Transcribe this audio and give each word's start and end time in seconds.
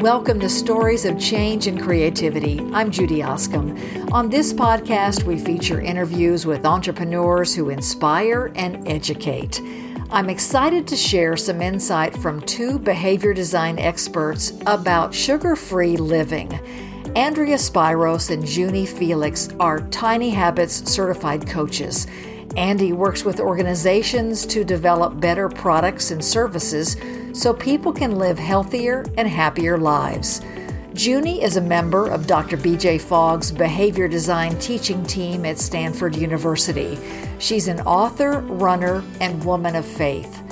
Welcome 0.00 0.40
to 0.40 0.48
Stories 0.48 1.04
of 1.04 1.20
Change 1.20 1.66
and 1.66 1.78
Creativity. 1.78 2.58
I'm 2.72 2.90
Judy 2.90 3.18
Oskam. 3.18 4.10
On 4.12 4.30
this 4.30 4.50
podcast, 4.50 5.24
we 5.24 5.38
feature 5.38 5.78
interviews 5.78 6.46
with 6.46 6.64
entrepreneurs 6.64 7.54
who 7.54 7.68
inspire 7.68 8.50
and 8.54 8.88
educate. 8.88 9.60
I'm 10.10 10.30
excited 10.30 10.88
to 10.88 10.96
share 10.96 11.36
some 11.36 11.60
insight 11.60 12.16
from 12.16 12.40
two 12.40 12.78
behavior 12.78 13.34
design 13.34 13.78
experts 13.78 14.54
about 14.64 15.14
sugar 15.14 15.54
free 15.54 15.98
living. 15.98 16.50
Andrea 17.14 17.56
Spiros 17.56 18.30
and 18.30 18.48
Junie 18.48 18.86
Felix 18.86 19.50
are 19.60 19.86
Tiny 19.90 20.30
Habits 20.30 20.90
certified 20.90 21.46
coaches. 21.46 22.06
Andy 22.56 22.92
works 22.92 23.24
with 23.24 23.40
organizations 23.40 24.44
to 24.46 24.64
develop 24.64 25.20
better 25.20 25.48
products 25.48 26.10
and 26.10 26.24
services 26.24 26.96
so 27.32 27.54
people 27.54 27.92
can 27.92 28.16
live 28.16 28.38
healthier 28.38 29.04
and 29.16 29.28
happier 29.28 29.78
lives. 29.78 30.40
Junie 30.94 31.42
is 31.42 31.56
a 31.56 31.60
member 31.60 32.08
of 32.10 32.26
Dr. 32.26 32.56
BJ 32.56 33.00
Fogg's 33.00 33.52
behavior 33.52 34.08
design 34.08 34.58
teaching 34.58 35.04
team 35.04 35.46
at 35.46 35.58
Stanford 35.58 36.16
University. 36.16 36.98
She's 37.38 37.68
an 37.68 37.80
author, 37.82 38.40
runner, 38.40 39.04
and 39.20 39.42
woman 39.44 39.76
of 39.76 39.86
faith. 39.86 40.42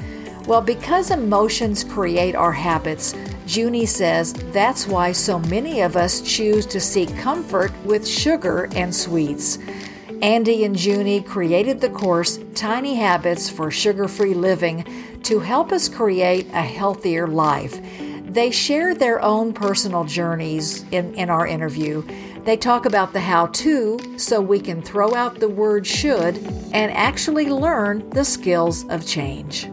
Well, 0.46 0.62
because 0.62 1.10
emotions 1.10 1.82
create 1.82 2.37
our 2.37 2.52
habits, 2.52 3.15
Junie 3.46 3.84
says 3.84 4.32
that's 4.52 4.87
why 4.87 5.10
so 5.12 5.40
many 5.40 5.80
of 5.80 5.96
us 5.96 6.20
choose 6.20 6.65
to 6.66 6.80
seek 6.80 7.15
comfort 7.18 7.73
with 7.84 8.06
sugar 8.06 8.68
and 8.74 8.95
sweets. 8.95 9.59
Andy 10.22 10.64
and 10.64 10.78
Junie 10.78 11.22
created 11.22 11.80
the 11.80 11.90
course 11.90 12.40
Tiny 12.56 12.96
Habits 12.96 13.48
for 13.48 13.70
Sugar 13.70 14.09
Free 14.09 14.34
Living 14.34 14.84
to 15.22 15.38
help 15.38 15.70
us 15.70 15.88
create 15.88 16.48
a 16.52 16.62
healthier 16.62 17.28
life. 17.28 17.80
They 18.24 18.51
share 18.51 18.96
their 18.96 19.23
own 19.23 19.52
personal 19.52 20.02
journeys 20.02 20.82
in, 20.90 21.15
in 21.15 21.30
our 21.30 21.46
interview. 21.46 22.02
They 22.45 22.56
talk 22.56 22.84
about 22.84 23.12
the 23.12 23.20
how 23.20 23.46
to 23.46 24.18
so 24.18 24.40
we 24.40 24.59
can 24.59 24.82
throw 24.82 25.15
out 25.15 25.38
the 25.38 25.48
word 25.48 25.87
should 25.87 26.37
and 26.73 26.90
actually 26.93 27.46
learn 27.46 28.10
the 28.10 28.24
skills 28.24 28.88
of 28.88 29.06
change. 29.06 29.68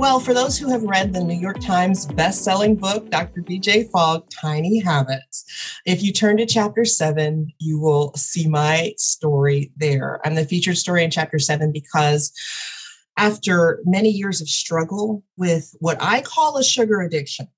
Well, 0.00 0.18
for 0.18 0.32
those 0.32 0.56
who 0.56 0.70
have 0.70 0.82
read 0.82 1.12
the 1.12 1.22
New 1.22 1.38
York 1.38 1.60
Times 1.60 2.06
best-selling 2.06 2.76
book, 2.76 3.10
Dr. 3.10 3.42
BJ 3.42 3.90
Fogg, 3.90 4.30
Tiny 4.30 4.78
Habits, 4.78 5.44
if 5.84 6.02
you 6.02 6.10
turn 6.10 6.38
to 6.38 6.46
chapter 6.46 6.86
seven, 6.86 7.52
you 7.58 7.78
will 7.78 8.14
see 8.14 8.48
my 8.48 8.94
story 8.96 9.72
there. 9.76 10.18
I'm 10.24 10.36
the 10.36 10.46
featured 10.46 10.78
story 10.78 11.04
in 11.04 11.10
chapter 11.10 11.38
seven 11.38 11.70
because 11.70 12.32
after 13.18 13.80
many 13.84 14.08
years 14.08 14.40
of 14.40 14.48
struggle 14.48 15.22
with 15.36 15.76
what 15.80 15.98
I 16.00 16.22
call 16.22 16.56
a 16.56 16.64
sugar 16.64 17.02
addiction, 17.02 17.48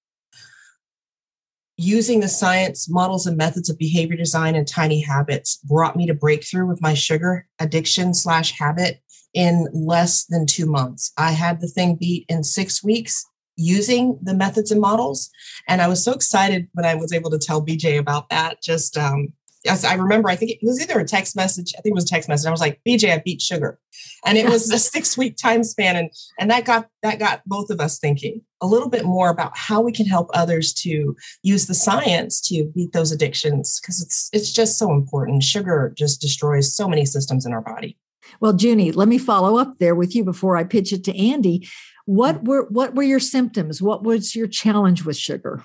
using 1.76 2.18
the 2.18 2.28
science, 2.28 2.90
models, 2.90 3.24
and 3.24 3.36
methods 3.36 3.70
of 3.70 3.78
behavior 3.78 4.16
design 4.16 4.56
and 4.56 4.66
tiny 4.66 5.00
habits 5.00 5.58
brought 5.58 5.94
me 5.94 6.06
to 6.06 6.14
breakthrough 6.14 6.66
with 6.66 6.82
my 6.82 6.94
sugar 6.94 7.46
addiction 7.60 8.12
slash 8.12 8.58
habit 8.58 9.00
in 9.34 9.66
less 9.72 10.24
than 10.26 10.46
two 10.46 10.66
months. 10.66 11.12
I 11.16 11.32
had 11.32 11.60
the 11.60 11.68
thing 11.68 11.96
beat 11.96 12.26
in 12.28 12.44
six 12.44 12.82
weeks 12.82 13.24
using 13.56 14.18
the 14.22 14.34
methods 14.34 14.70
and 14.70 14.80
models. 14.80 15.30
And 15.68 15.82
I 15.82 15.88
was 15.88 16.04
so 16.04 16.12
excited 16.12 16.68
when 16.72 16.86
I 16.86 16.94
was 16.94 17.12
able 17.12 17.30
to 17.30 17.38
tell 17.38 17.64
BJ 17.64 17.98
about 17.98 18.28
that. 18.30 18.62
Just, 18.62 18.96
um, 18.96 19.32
as 19.66 19.84
I 19.84 19.94
remember, 19.94 20.28
I 20.28 20.34
think 20.34 20.50
it 20.50 20.58
was 20.62 20.80
either 20.80 20.98
a 20.98 21.04
text 21.04 21.36
message. 21.36 21.72
I 21.78 21.82
think 21.82 21.92
it 21.92 21.94
was 21.94 22.04
a 22.04 22.08
text 22.08 22.28
message. 22.28 22.48
I 22.48 22.50
was 22.50 22.60
like, 22.60 22.80
BJ, 22.86 23.12
I 23.12 23.22
beat 23.24 23.40
sugar. 23.40 23.78
And 24.24 24.36
it 24.36 24.48
was 24.48 24.70
a 24.70 24.78
six 24.90 25.16
week 25.16 25.36
time 25.36 25.62
span. 25.62 25.96
And, 25.96 26.10
and 26.40 26.50
that 26.50 26.64
got, 26.64 26.88
that 27.02 27.18
got 27.18 27.42
both 27.46 27.70
of 27.70 27.80
us 27.80 27.98
thinking 27.98 28.40
a 28.60 28.66
little 28.66 28.88
bit 28.88 29.04
more 29.04 29.28
about 29.28 29.56
how 29.56 29.80
we 29.80 29.92
can 29.92 30.06
help 30.06 30.30
others 30.34 30.72
to 30.74 31.14
use 31.42 31.66
the 31.66 31.74
science 31.74 32.40
to 32.48 32.64
beat 32.74 32.92
those 32.92 33.12
addictions. 33.12 33.80
Cause 33.84 34.02
it's, 34.02 34.30
it's 34.32 34.52
just 34.52 34.78
so 34.78 34.92
important. 34.92 35.42
Sugar 35.42 35.92
just 35.96 36.20
destroys 36.20 36.74
so 36.74 36.88
many 36.88 37.04
systems 37.04 37.46
in 37.46 37.52
our 37.52 37.62
body. 37.62 37.96
Well, 38.40 38.56
Junie, 38.56 38.92
let 38.92 39.08
me 39.08 39.18
follow 39.18 39.58
up 39.58 39.78
there 39.78 39.94
with 39.94 40.14
you 40.14 40.24
before 40.24 40.56
I 40.56 40.64
pitch 40.64 40.92
it 40.92 41.04
to 41.04 41.18
Andy. 41.18 41.68
What 42.04 42.42
mm. 42.42 42.48
were 42.48 42.66
what 42.70 42.94
were 42.94 43.02
your 43.02 43.20
symptoms? 43.20 43.80
What 43.80 44.02
was 44.02 44.34
your 44.34 44.46
challenge 44.46 45.04
with 45.04 45.16
sugar? 45.16 45.64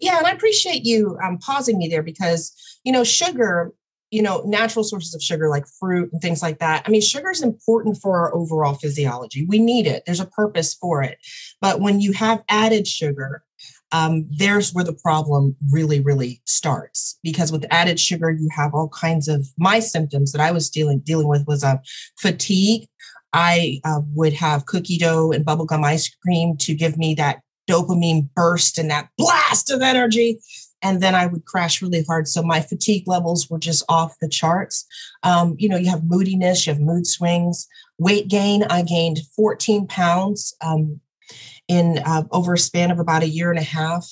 Yeah, 0.00 0.18
and 0.18 0.26
I 0.26 0.32
appreciate 0.32 0.84
you 0.84 1.18
um, 1.22 1.38
pausing 1.38 1.78
me 1.78 1.88
there 1.88 2.02
because 2.02 2.52
you 2.84 2.92
know 2.92 3.04
sugar, 3.04 3.72
you 4.10 4.22
know, 4.22 4.42
natural 4.44 4.84
sources 4.84 5.14
of 5.14 5.22
sugar 5.22 5.48
like 5.48 5.66
fruit 5.78 6.12
and 6.12 6.20
things 6.20 6.42
like 6.42 6.58
that. 6.58 6.82
I 6.86 6.90
mean, 6.90 7.00
sugar 7.00 7.30
is 7.30 7.42
important 7.42 7.98
for 7.98 8.18
our 8.18 8.34
overall 8.34 8.74
physiology. 8.74 9.46
We 9.46 9.58
need 9.58 9.86
it. 9.86 10.04
There's 10.06 10.20
a 10.20 10.26
purpose 10.26 10.74
for 10.74 11.02
it. 11.02 11.18
But 11.60 11.80
when 11.80 12.00
you 12.00 12.12
have 12.12 12.42
added 12.48 12.88
sugar, 12.88 13.44
um, 13.92 14.26
there's 14.30 14.72
where 14.72 14.84
the 14.84 14.92
problem 14.92 15.56
really, 15.70 16.00
really 16.00 16.40
starts. 16.44 17.18
Because 17.22 17.52
with 17.52 17.66
added 17.70 17.98
sugar, 17.98 18.30
you 18.30 18.48
have 18.54 18.74
all 18.74 18.88
kinds 18.88 19.28
of 19.28 19.48
my 19.58 19.80
symptoms 19.80 20.32
that 20.32 20.40
I 20.40 20.52
was 20.52 20.70
dealing 20.70 21.00
dealing 21.00 21.28
with 21.28 21.46
was 21.46 21.62
a 21.62 21.68
uh, 21.68 21.76
fatigue. 22.18 22.88
I 23.32 23.80
uh, 23.84 24.00
would 24.14 24.32
have 24.34 24.66
cookie 24.66 24.98
dough 24.98 25.30
and 25.32 25.44
bubblegum 25.44 25.84
ice 25.84 26.08
cream 26.22 26.56
to 26.58 26.74
give 26.74 26.98
me 26.98 27.14
that 27.14 27.40
dopamine 27.68 28.28
burst 28.34 28.78
and 28.78 28.90
that 28.90 29.08
blast 29.16 29.70
of 29.70 29.82
energy. 29.82 30.40
And 30.82 31.02
then 31.02 31.14
I 31.14 31.26
would 31.26 31.44
crash 31.44 31.82
really 31.82 32.04
hard. 32.04 32.26
So 32.26 32.42
my 32.42 32.60
fatigue 32.60 33.04
levels 33.06 33.48
were 33.50 33.58
just 33.58 33.84
off 33.88 34.18
the 34.20 34.28
charts. 34.28 34.86
Um, 35.22 35.54
you 35.58 35.68
know, 35.68 35.76
you 35.76 35.90
have 35.90 36.04
moodiness, 36.04 36.66
you 36.66 36.72
have 36.72 36.80
mood 36.80 37.06
swings, 37.06 37.68
weight 37.98 38.28
gain. 38.28 38.64
I 38.64 38.82
gained 38.82 39.20
14 39.36 39.86
pounds 39.86 40.56
um, 40.64 41.00
in 41.70 42.00
uh, 42.04 42.24
over 42.32 42.54
a 42.54 42.58
span 42.58 42.90
of 42.90 42.98
about 42.98 43.22
a 43.22 43.28
year 43.28 43.50
and 43.50 43.58
a 43.58 43.62
half. 43.62 44.04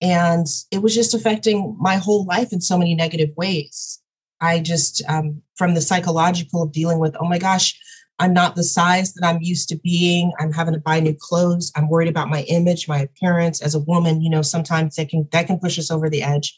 And 0.00 0.46
it 0.70 0.82
was 0.82 0.94
just 0.94 1.14
affecting 1.14 1.76
my 1.80 1.96
whole 1.96 2.24
life 2.24 2.52
in 2.52 2.60
so 2.60 2.78
many 2.78 2.94
negative 2.94 3.30
ways. 3.36 4.00
I 4.40 4.60
just, 4.60 5.02
um, 5.08 5.42
from 5.56 5.74
the 5.74 5.80
psychological 5.80 6.62
of 6.62 6.72
dealing 6.72 7.00
with, 7.00 7.16
oh 7.18 7.26
my 7.26 7.38
gosh, 7.38 7.76
I'm 8.20 8.32
not 8.32 8.54
the 8.54 8.62
size 8.62 9.14
that 9.14 9.26
I'm 9.26 9.42
used 9.42 9.68
to 9.70 9.78
being. 9.78 10.32
I'm 10.38 10.52
having 10.52 10.74
to 10.74 10.80
buy 10.80 11.00
new 11.00 11.16
clothes. 11.18 11.72
I'm 11.74 11.88
worried 11.88 12.08
about 12.08 12.30
my 12.30 12.42
image, 12.42 12.86
my 12.86 13.00
appearance 13.00 13.60
as 13.60 13.74
a 13.74 13.80
woman. 13.80 14.22
You 14.22 14.30
know, 14.30 14.42
sometimes 14.42 14.94
that 14.94 15.08
can 15.08 15.28
that 15.32 15.48
can 15.48 15.58
push 15.58 15.78
us 15.78 15.90
over 15.90 16.08
the 16.08 16.22
edge. 16.22 16.56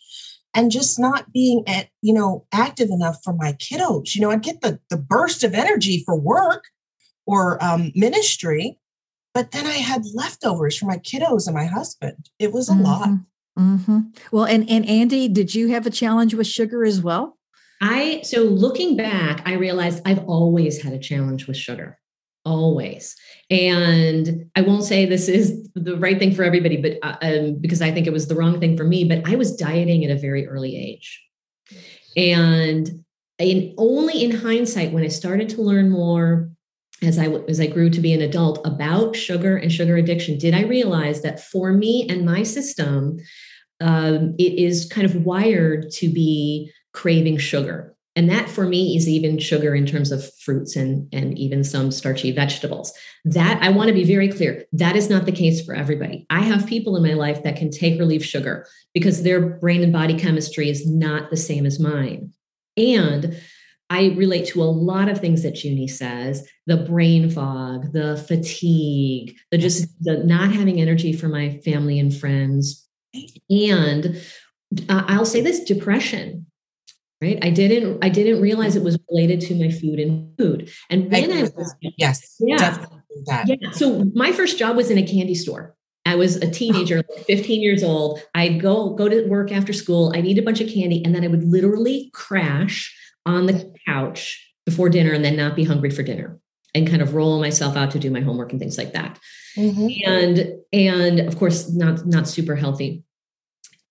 And 0.55 0.71
just 0.71 0.99
not 0.99 1.33
being 1.33 1.63
at, 1.67 1.89
you 2.03 2.13
know, 2.13 2.47
active 2.53 2.91
enough 2.91 3.19
for 3.25 3.33
my 3.33 3.53
kiddos. 3.55 4.15
You 4.15 4.21
know, 4.21 4.31
I'd 4.31 4.43
get 4.43 4.61
the 4.61 4.79
the 4.91 4.99
burst 4.99 5.43
of 5.43 5.55
energy 5.55 6.03
for 6.05 6.21
work 6.21 6.65
or 7.27 7.63
um, 7.63 7.93
ministry, 7.95 8.79
but 9.35 9.53
then 9.53 9.67
I 9.67 9.77
had 9.77 10.03
leftovers 10.15 10.77
for 10.77 10.87
my 10.87 10.99
kiddos 10.99 11.47
and 11.47 11.55
my 11.55 11.67
husband. 11.67 12.31
It 12.39 12.53
was 12.53 12.69
a 12.69 12.73
mm-hmm. 12.73 12.83
lot. 12.83 13.09
Mm-hmm. 13.59 13.99
Well, 14.31 14.45
and 14.45 14.69
and 14.71 14.89
Andy, 14.89 15.29
did 15.29 15.55
you 15.55 15.69
have 15.69 15.87
a 15.87 15.91
challenge 15.91 16.35
with 16.35 16.47
sugar 16.47 16.85
as 16.85 17.03
well? 17.03 17.37
I 17.81 18.23
so 18.23 18.43
looking 18.43 18.97
back, 18.97 19.43
I 19.45 19.55
realized 19.55 20.03
I've 20.07 20.25
always 20.27 20.83
had 20.83 20.93
a 20.93 20.99
challenge 20.99 21.47
with 21.47 21.57
sugar, 21.57 21.99
always. 22.45 23.17
And 23.51 24.51
I 24.55 24.63
won't 24.63 24.85
say 24.85 25.07
this 25.07 25.29
is 25.29 25.69
the 25.75 25.97
right 25.97 26.19
thing 26.19 26.35
for 26.35 26.45
everybody, 26.45 26.77
but 26.77 26.99
uh, 27.03 27.17
um, 27.21 27.59
because 27.61 27.83
I 27.83 27.91
think 27.91 28.07
it 28.07 28.13
was 28.13 28.29
the 28.29 28.35
wrong 28.37 28.61
thing 28.61 28.77
for 28.77 28.85
me. 28.85 29.05
But 29.05 29.29
I 29.29 29.37
was 29.37 29.57
dieting 29.57 30.05
at 30.05 30.11
a 30.11 30.21
very 30.21 30.47
early 30.47 30.77
age, 30.77 31.21
and 32.17 33.05
in 33.39 33.75
only 33.77 34.25
in 34.25 34.33
hindsight, 34.33 34.93
when 34.93 35.05
I 35.05 35.09
started 35.09 35.49
to 35.51 35.63
learn 35.63 35.91
more 35.91 36.51
as 37.03 37.19
I 37.19 37.27
as 37.49 37.61
I 37.61 37.67
grew 37.67 37.91
to 37.91 38.01
be 38.01 38.13
an 38.13 38.23
adult 38.23 38.65
about 38.67 39.15
sugar 39.15 39.57
and 39.57 39.73
sugar 39.73 39.97
addiction, 39.97 40.39
did 40.39 40.55
I 40.55 40.63
realize 40.63 41.23
that 41.23 41.41
for 41.41 41.73
me 41.73 42.07
and 42.09 42.25
my 42.25 42.43
system, 42.43 43.19
um, 43.81 44.35
it 44.39 44.55
is 44.55 44.89
kind 44.91 45.05
of 45.05 45.25
wired 45.25 45.91
to 45.93 46.09
be 46.09 46.73
craving 46.93 47.39
sugar. 47.39 47.95
And 48.17 48.29
that 48.31 48.49
for 48.49 48.67
me 48.67 48.97
is 48.97 49.09
even 49.09 49.39
sugar 49.39 49.77
in 49.77 49.87
terms 49.87 50.11
of 50.11 50.35
fruits 50.41 50.75
and, 50.75 51.09
and 51.13 51.39
even 51.39 51.63
some 51.63 51.93
starchy 51.93 52.33
vegetables. 52.33 52.93
That 53.25 53.63
I 53.63 53.69
want 53.69 53.89
to 53.89 53.95
be 53.95 54.03
very 54.03 54.29
clear, 54.29 54.65
that 54.73 54.97
is 54.97 55.09
not 55.09 55.25
the 55.25 55.31
case 55.31 55.65
for 55.65 55.73
everybody. 55.73 56.27
I 56.29 56.41
have 56.41 56.67
people 56.67 56.97
in 56.97 57.05
my 57.05 57.13
life 57.13 57.45
that 57.45 57.55
can 57.55 57.71
take 57.71 58.01
relief 58.01 58.25
sugar 58.25 58.67
because 58.93 59.23
their 59.23 59.41
brain 59.41 59.85
and 59.85 59.93
body 59.93 60.19
chemistry 60.19 60.69
is 60.69 60.85
not 60.85 61.31
the 61.31 61.37
same 61.37 61.65
as 61.65 61.79
mine. 61.79 62.33
And 62.77 63.41
I 63.91 64.15
relate 64.17 64.47
to 64.49 64.63
a 64.63 64.65
lot 64.65 65.09
of 65.09 65.21
things 65.21 65.43
that 65.43 65.65
Junie 65.65 65.89
says 65.89 66.47
the 66.67 66.77
brain 66.77 67.31
fog, 67.31 67.93
the 67.93 68.23
fatigue, 68.29 69.37
the 69.51 69.59
just 69.59 69.89
the 70.01 70.25
not 70.25 70.53
having 70.53 70.81
energy 70.81 71.13
for 71.13 71.29
my 71.29 71.59
family 71.65 71.99
and 71.99 72.15
friends. 72.15 72.87
And 73.49 74.23
uh, 74.89 75.05
I'll 75.07 75.25
say 75.25 75.41
this 75.41 75.61
depression 75.61 76.47
right? 77.23 77.39
I 77.43 77.51
didn't 77.51 78.05
i 78.05 78.09
didn't 78.09 78.41
realize 78.41 78.77
it 78.77 78.83
was 78.83 78.99
related 79.11 79.41
to 79.43 79.55
my 79.55 79.71
food 79.71 79.99
and 79.99 80.37
food. 80.39 80.71
And 80.91 81.11
when 81.11 81.33
i, 81.33 81.43
was 81.43 81.75
yes 81.97 82.37
yeah, 82.41 82.87
yeah 83.47 83.71
so 83.73 84.05
my 84.15 84.33
first 84.33 84.59
job 84.59 84.77
was 84.77 84.91
in 84.91 84.99
a 84.99 85.07
candy 85.07 85.35
store. 85.35 85.75
I 86.07 86.15
was 86.15 86.37
a 86.37 86.51
teenager, 86.51 87.03
15 87.27 87.61
years 87.61 87.83
old. 87.83 88.23
I'd 88.35 88.63
go 88.63 88.95
go 88.95 89.09
to 89.09 89.27
work 89.27 89.53
after 89.53 89.73
school. 89.73 90.13
I'd 90.15 90.25
eat 90.25 90.39
a 90.39 90.43
bunch 90.43 90.61
of 90.61 90.69
candy, 90.69 91.03
and 91.05 91.15
then 91.15 91.23
I 91.23 91.29
would 91.29 91.45
literally 91.45 92.11
crash 92.15 92.95
on 93.27 93.47
the 93.47 93.75
couch 93.87 94.53
before 94.65 94.89
dinner 94.89 95.13
and 95.13 95.25
then 95.25 95.37
not 95.37 95.57
be 95.57 95.65
hungry 95.65 95.91
for 95.91 96.03
dinner. 96.03 96.39
and 96.75 96.89
kind 96.89 97.03
of 97.03 97.15
roll 97.15 97.41
myself 97.41 97.77
out 97.77 97.91
to 97.93 97.99
do 97.99 98.11
my 98.11 98.21
homework 98.21 98.53
and 98.53 98.61
things 98.61 98.79
like 98.79 98.93
that. 98.93 99.19
Mm-hmm. 99.57 100.11
And 100.11 100.53
and 100.73 101.21
of 101.21 101.39
course 101.39 101.71
not 101.73 102.07
not 102.07 102.29
super 102.29 102.57
healthy. 102.57 103.03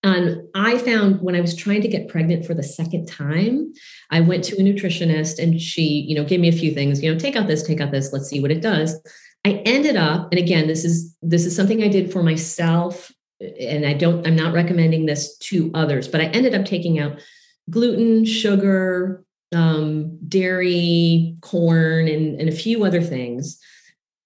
And 0.04 0.42
I 0.54 0.78
found 0.78 1.20
when 1.20 1.34
I 1.34 1.40
was 1.40 1.56
trying 1.56 1.82
to 1.82 1.88
get 1.88 2.08
pregnant 2.08 2.46
for 2.46 2.54
the 2.54 2.62
second 2.62 3.08
time, 3.08 3.72
I 4.10 4.20
went 4.20 4.44
to 4.44 4.56
a 4.56 4.60
nutritionist 4.60 5.42
and 5.42 5.60
she, 5.60 5.82
you 6.08 6.14
know, 6.14 6.24
gave 6.24 6.38
me 6.38 6.48
a 6.48 6.52
few 6.52 6.72
things, 6.72 7.02
you 7.02 7.12
know, 7.12 7.18
take 7.18 7.34
out 7.34 7.48
this, 7.48 7.64
take 7.64 7.80
out 7.80 7.90
this, 7.90 8.12
let's 8.12 8.28
see 8.28 8.40
what 8.40 8.52
it 8.52 8.62
does. 8.62 8.94
I 9.44 9.60
ended 9.66 9.96
up, 9.96 10.28
and 10.30 10.38
again, 10.38 10.68
this 10.68 10.84
is 10.84 11.16
this 11.20 11.44
is 11.44 11.54
something 11.56 11.82
I 11.82 11.88
did 11.88 12.12
for 12.12 12.22
myself, 12.22 13.10
and 13.40 13.84
I 13.84 13.92
don't, 13.92 14.26
I'm 14.26 14.36
not 14.36 14.54
recommending 14.54 15.06
this 15.06 15.36
to 15.38 15.70
others, 15.74 16.06
but 16.06 16.20
I 16.20 16.26
ended 16.26 16.54
up 16.54 16.64
taking 16.64 16.98
out 17.00 17.20
gluten, 17.70 18.24
sugar, 18.24 19.24
um, 19.54 20.18
dairy, 20.28 21.36
corn, 21.40 22.08
and, 22.08 22.40
and 22.40 22.48
a 22.48 22.52
few 22.52 22.84
other 22.84 23.02
things 23.02 23.58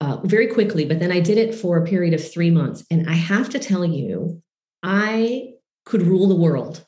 uh, 0.00 0.18
very 0.24 0.48
quickly. 0.48 0.84
But 0.84 0.98
then 0.98 1.12
I 1.12 1.20
did 1.20 1.38
it 1.38 1.54
for 1.54 1.76
a 1.76 1.86
period 1.86 2.14
of 2.14 2.32
three 2.32 2.50
months. 2.50 2.84
And 2.90 3.08
I 3.08 3.14
have 3.14 3.48
to 3.50 3.58
tell 3.58 3.84
you, 3.84 4.42
I 4.82 5.52
could 5.84 6.02
rule 6.02 6.28
the 6.28 6.36
world. 6.36 6.84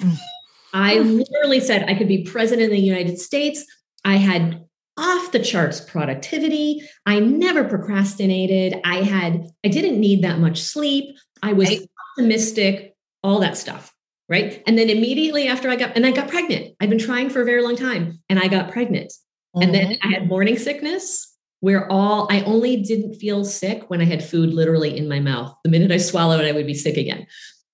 I 0.74 0.98
literally 0.98 1.60
said 1.60 1.88
I 1.88 1.94
could 1.94 2.08
be 2.08 2.24
president 2.24 2.66
of 2.66 2.72
the 2.72 2.78
United 2.78 3.18
States. 3.18 3.64
I 4.04 4.16
had 4.16 4.64
off 4.96 5.30
the 5.30 5.38
charts 5.38 5.80
productivity. 5.80 6.82
I 7.06 7.20
never 7.20 7.64
procrastinated. 7.64 8.80
I 8.84 9.02
had, 9.02 9.46
I 9.64 9.68
didn't 9.68 10.00
need 10.00 10.24
that 10.24 10.40
much 10.40 10.60
sleep. 10.60 11.16
I 11.42 11.52
was 11.52 11.68
right. 11.68 11.88
optimistic, 12.10 12.96
all 13.22 13.40
that 13.40 13.56
stuff. 13.56 13.93
Right. 14.28 14.62
And 14.66 14.78
then 14.78 14.88
immediately 14.88 15.48
after 15.48 15.68
I 15.68 15.76
got, 15.76 15.96
and 15.96 16.06
I 16.06 16.10
got 16.10 16.28
pregnant. 16.28 16.74
I've 16.80 16.88
been 16.88 16.98
trying 16.98 17.28
for 17.28 17.42
a 17.42 17.44
very 17.44 17.62
long 17.62 17.76
time 17.76 18.20
and 18.28 18.38
I 18.38 18.48
got 18.48 18.72
pregnant. 18.72 19.12
Mm-hmm. 19.54 19.62
And 19.62 19.74
then 19.74 19.86
mm-hmm. 19.92 20.08
I 20.08 20.12
had 20.12 20.28
morning 20.28 20.58
sickness 20.58 21.30
where 21.60 21.90
all, 21.90 22.26
I 22.30 22.40
only 22.42 22.76
didn't 22.82 23.14
feel 23.14 23.44
sick 23.44 23.88
when 23.88 24.00
I 24.00 24.04
had 24.04 24.24
food 24.24 24.50
literally 24.50 24.96
in 24.96 25.08
my 25.08 25.20
mouth. 25.20 25.54
The 25.62 25.70
minute 25.70 25.92
I 25.92 25.98
swallowed, 25.98 26.44
I 26.44 26.52
would 26.52 26.66
be 26.66 26.74
sick 26.74 26.96
again. 26.96 27.26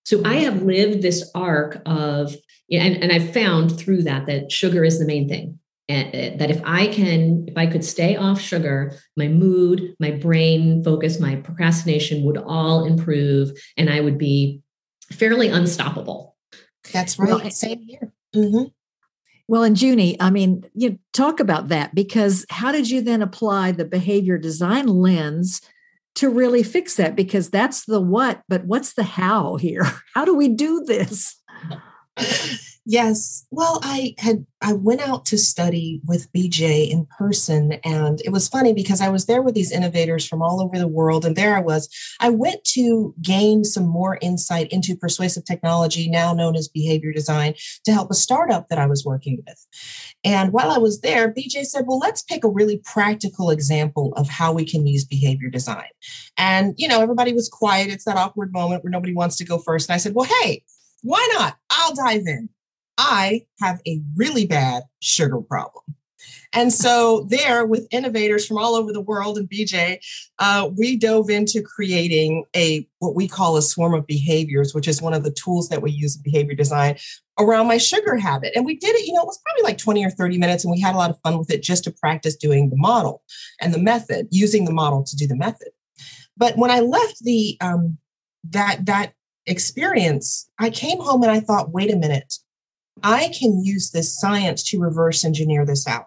So 0.05 0.23
I 0.25 0.37
have 0.37 0.62
lived 0.62 1.02
this 1.02 1.31
arc 1.35 1.81
of, 1.87 2.35
and, 2.70 2.96
and 2.96 3.12
I've 3.12 3.32
found 3.32 3.79
through 3.79 4.03
that 4.05 4.26
that 4.26 4.50
sugar 4.50 4.85
is 4.85 4.99
the 4.99 5.06
main 5.06 5.29
thing. 5.29 5.58
And 5.88 6.38
that 6.41 6.50
if 6.50 6.61
I 6.64 6.87
can, 6.87 7.46
if 7.49 7.56
I 7.56 7.67
could 7.67 7.85
stay 7.85 8.14
off 8.14 8.41
sugar, 8.41 8.96
my 9.17 9.26
mood, 9.26 9.96
my 9.99 10.12
brain 10.12 10.85
focus, 10.85 11.19
my 11.19 11.37
procrastination 11.37 12.25
would 12.25 12.38
all 12.38 12.85
improve 12.85 13.50
and 13.76 13.91
I 13.91 14.00
would 14.00 14.17
be 14.17 14.61
fairly 15.12 15.49
unstoppable. 15.49 16.30
That's 16.92 17.19
right. 17.19 17.28
Well, 17.28 17.50
Same 17.50 17.82
here. 17.82 18.12
Mm-hmm. 18.34 18.64
Well, 19.48 19.64
and 19.64 19.81
Junie, 19.81 20.16
I 20.20 20.31
mean, 20.31 20.64
you 20.75 21.00
talk 21.12 21.40
about 21.40 21.69
that 21.69 21.92
because 21.92 22.46
how 22.50 22.70
did 22.70 22.88
you 22.88 23.00
then 23.02 23.20
apply 23.20 23.72
the 23.72 23.84
behavior 23.84 24.38
design 24.38 24.87
lens 24.87 25.60
to 26.14 26.31
really 26.31 26.62
fix 26.62 26.94
that? 26.96 27.16
Because 27.16 27.50
that's 27.50 27.84
the 27.84 28.00
what, 28.00 28.42
but 28.48 28.64
what's 28.64 28.94
the 28.94 29.02
how 29.02 29.56
here? 29.56 29.82
How 30.14 30.25
do 30.25 30.37
we 30.37 30.48
do 30.48 30.84
this? 30.84 31.37
Yes. 32.90 33.46
Well, 33.52 33.78
I 33.84 34.16
had 34.19 34.44
I 34.60 34.72
went 34.72 35.00
out 35.00 35.25
to 35.26 35.38
study 35.38 36.00
with 36.06 36.28
BJ 36.32 36.90
in 36.90 37.06
person 37.06 37.75
and 37.84 38.20
it 38.25 38.31
was 38.31 38.48
funny 38.48 38.72
because 38.72 39.00
I 39.00 39.10
was 39.10 39.26
there 39.26 39.42
with 39.42 39.54
these 39.54 39.70
innovators 39.70 40.26
from 40.26 40.42
all 40.42 40.60
over 40.60 40.76
the 40.76 40.88
world 40.88 41.25
and 41.25 41.37
there 41.37 41.56
I 41.56 41.60
was. 41.60 41.88
I 42.19 42.31
went 42.31 42.64
to 42.75 43.14
gain 43.22 43.62
some 43.62 43.87
more 43.87 44.19
insight 44.20 44.72
into 44.72 44.96
persuasive 44.96 45.44
technology 45.44 46.10
now 46.10 46.34
known 46.34 46.56
as 46.56 46.66
behavior 46.66 47.12
design 47.12 47.54
to 47.84 47.92
help 47.92 48.10
a 48.10 48.14
startup 48.14 48.66
that 48.70 48.78
I 48.81 48.87
was 48.87 49.04
working 49.04 49.40
with. 49.46 49.64
And 50.25 50.52
while 50.52 50.72
I 50.72 50.78
was 50.78 51.00
there, 51.00 51.32
BJ 51.32 51.66
said, 51.66 51.84
"Well, 51.86 52.00
let's 52.00 52.22
pick 52.22 52.43
a 52.43 52.50
really 52.50 52.78
practical 52.78 53.50
example 53.50 54.12
of 54.16 54.28
how 54.28 54.52
we 54.52 54.64
can 54.64 54.84
use 54.88 55.04
behavior 55.04 55.48
design." 55.48 55.90
And 56.36 56.75
you 56.76 56.88
know, 56.88 57.00
everybody 57.00 57.34
was 57.34 57.48
quiet. 57.48 57.88
It's 57.88 58.04
that 58.06 58.16
awkward 58.16 58.52
moment 58.52 58.82
where 58.82 58.90
nobody 58.90 59.14
wants 59.14 59.36
to 59.36 59.44
go 59.44 59.58
first 59.58 59.88
and 59.88 59.94
I 59.94 59.98
said, 59.98 60.16
"Well, 60.16 60.28
hey, 60.43 60.64
why 61.02 61.25
not? 61.38 61.56
I'll 61.70 61.94
dive 61.94 62.26
in." 62.26 62.48
I 63.00 63.47
have 63.61 63.81
a 63.87 64.02
really 64.14 64.47
bad 64.47 64.82
sugar 65.00 65.41
problem. 65.41 65.82
And 66.52 66.70
so, 66.73 67.26
there 67.31 67.64
with 67.64 67.88
innovators 67.91 68.47
from 68.47 68.58
all 68.58 68.75
over 68.75 68.93
the 68.93 69.00
world 69.00 69.38
and 69.38 69.49
BJ, 69.49 70.00
uh, 70.38 70.69
we 70.76 70.97
dove 70.97 71.31
into 71.31 71.62
creating 71.62 72.44
a 72.55 72.87
what 72.99 73.14
we 73.14 73.26
call 73.26 73.56
a 73.56 73.62
swarm 73.62 73.94
of 73.94 74.06
behaviors, 74.06 74.75
which 74.75 74.87
is 74.87 75.00
one 75.00 75.14
of 75.14 75.23
the 75.23 75.31
tools 75.31 75.70
that 75.70 75.81
we 75.81 75.93
use 75.93 76.17
in 76.17 76.23
behavior 76.23 76.55
design 76.55 76.99
around 77.38 77.69
my 77.69 77.79
sugar 77.79 78.19
habit. 78.19 78.52
And 78.55 78.67
we 78.67 78.76
did 78.76 78.94
it, 78.97 79.06
you 79.06 79.14
know, 79.14 79.23
it 79.23 79.26
was 79.26 79.41
probably 79.46 79.62
like 79.62 79.79
20 79.79 80.05
or 80.05 80.11
30 80.11 80.37
minutes, 80.37 80.64
and 80.64 80.73
we 80.73 80.81
had 80.81 80.94
a 80.94 80.99
lot 80.99 81.11
of 81.11 81.20
fun 81.20 81.38
with 81.38 81.50
it 81.50 81.62
just 81.62 81.85
to 81.85 81.91
practice 81.91 82.37
doing 82.37 82.69
the 82.69 82.76
model 82.76 83.23
and 83.62 83.73
the 83.73 83.79
method, 83.79 84.26
using 84.31 84.67
the 84.67 84.73
model 84.73 85.05
to 85.05 85.17
do 85.17 85.26
the 85.26 85.37
method. 85.37 85.69
But 86.37 86.58
when 86.58 86.70
I 86.70 86.81
left 86.81 87.25
the 87.25 87.56
um, 87.62 87.96
that 88.50 88.85
that 88.87 89.14
experience, 89.46 90.50
I 90.58 90.69
came 90.69 90.99
home 90.99 91.23
and 91.23 91.31
I 91.31 91.41
thought, 91.41 91.73
wait 91.73 91.91
a 91.91 91.96
minute 91.96 92.35
I 93.02 93.29
can 93.29 93.64
use 93.64 93.91
this 93.91 94.19
science 94.19 94.62
to 94.70 94.81
reverse 94.81 95.25
engineer 95.25 95.64
this 95.64 95.87
out. 95.87 96.06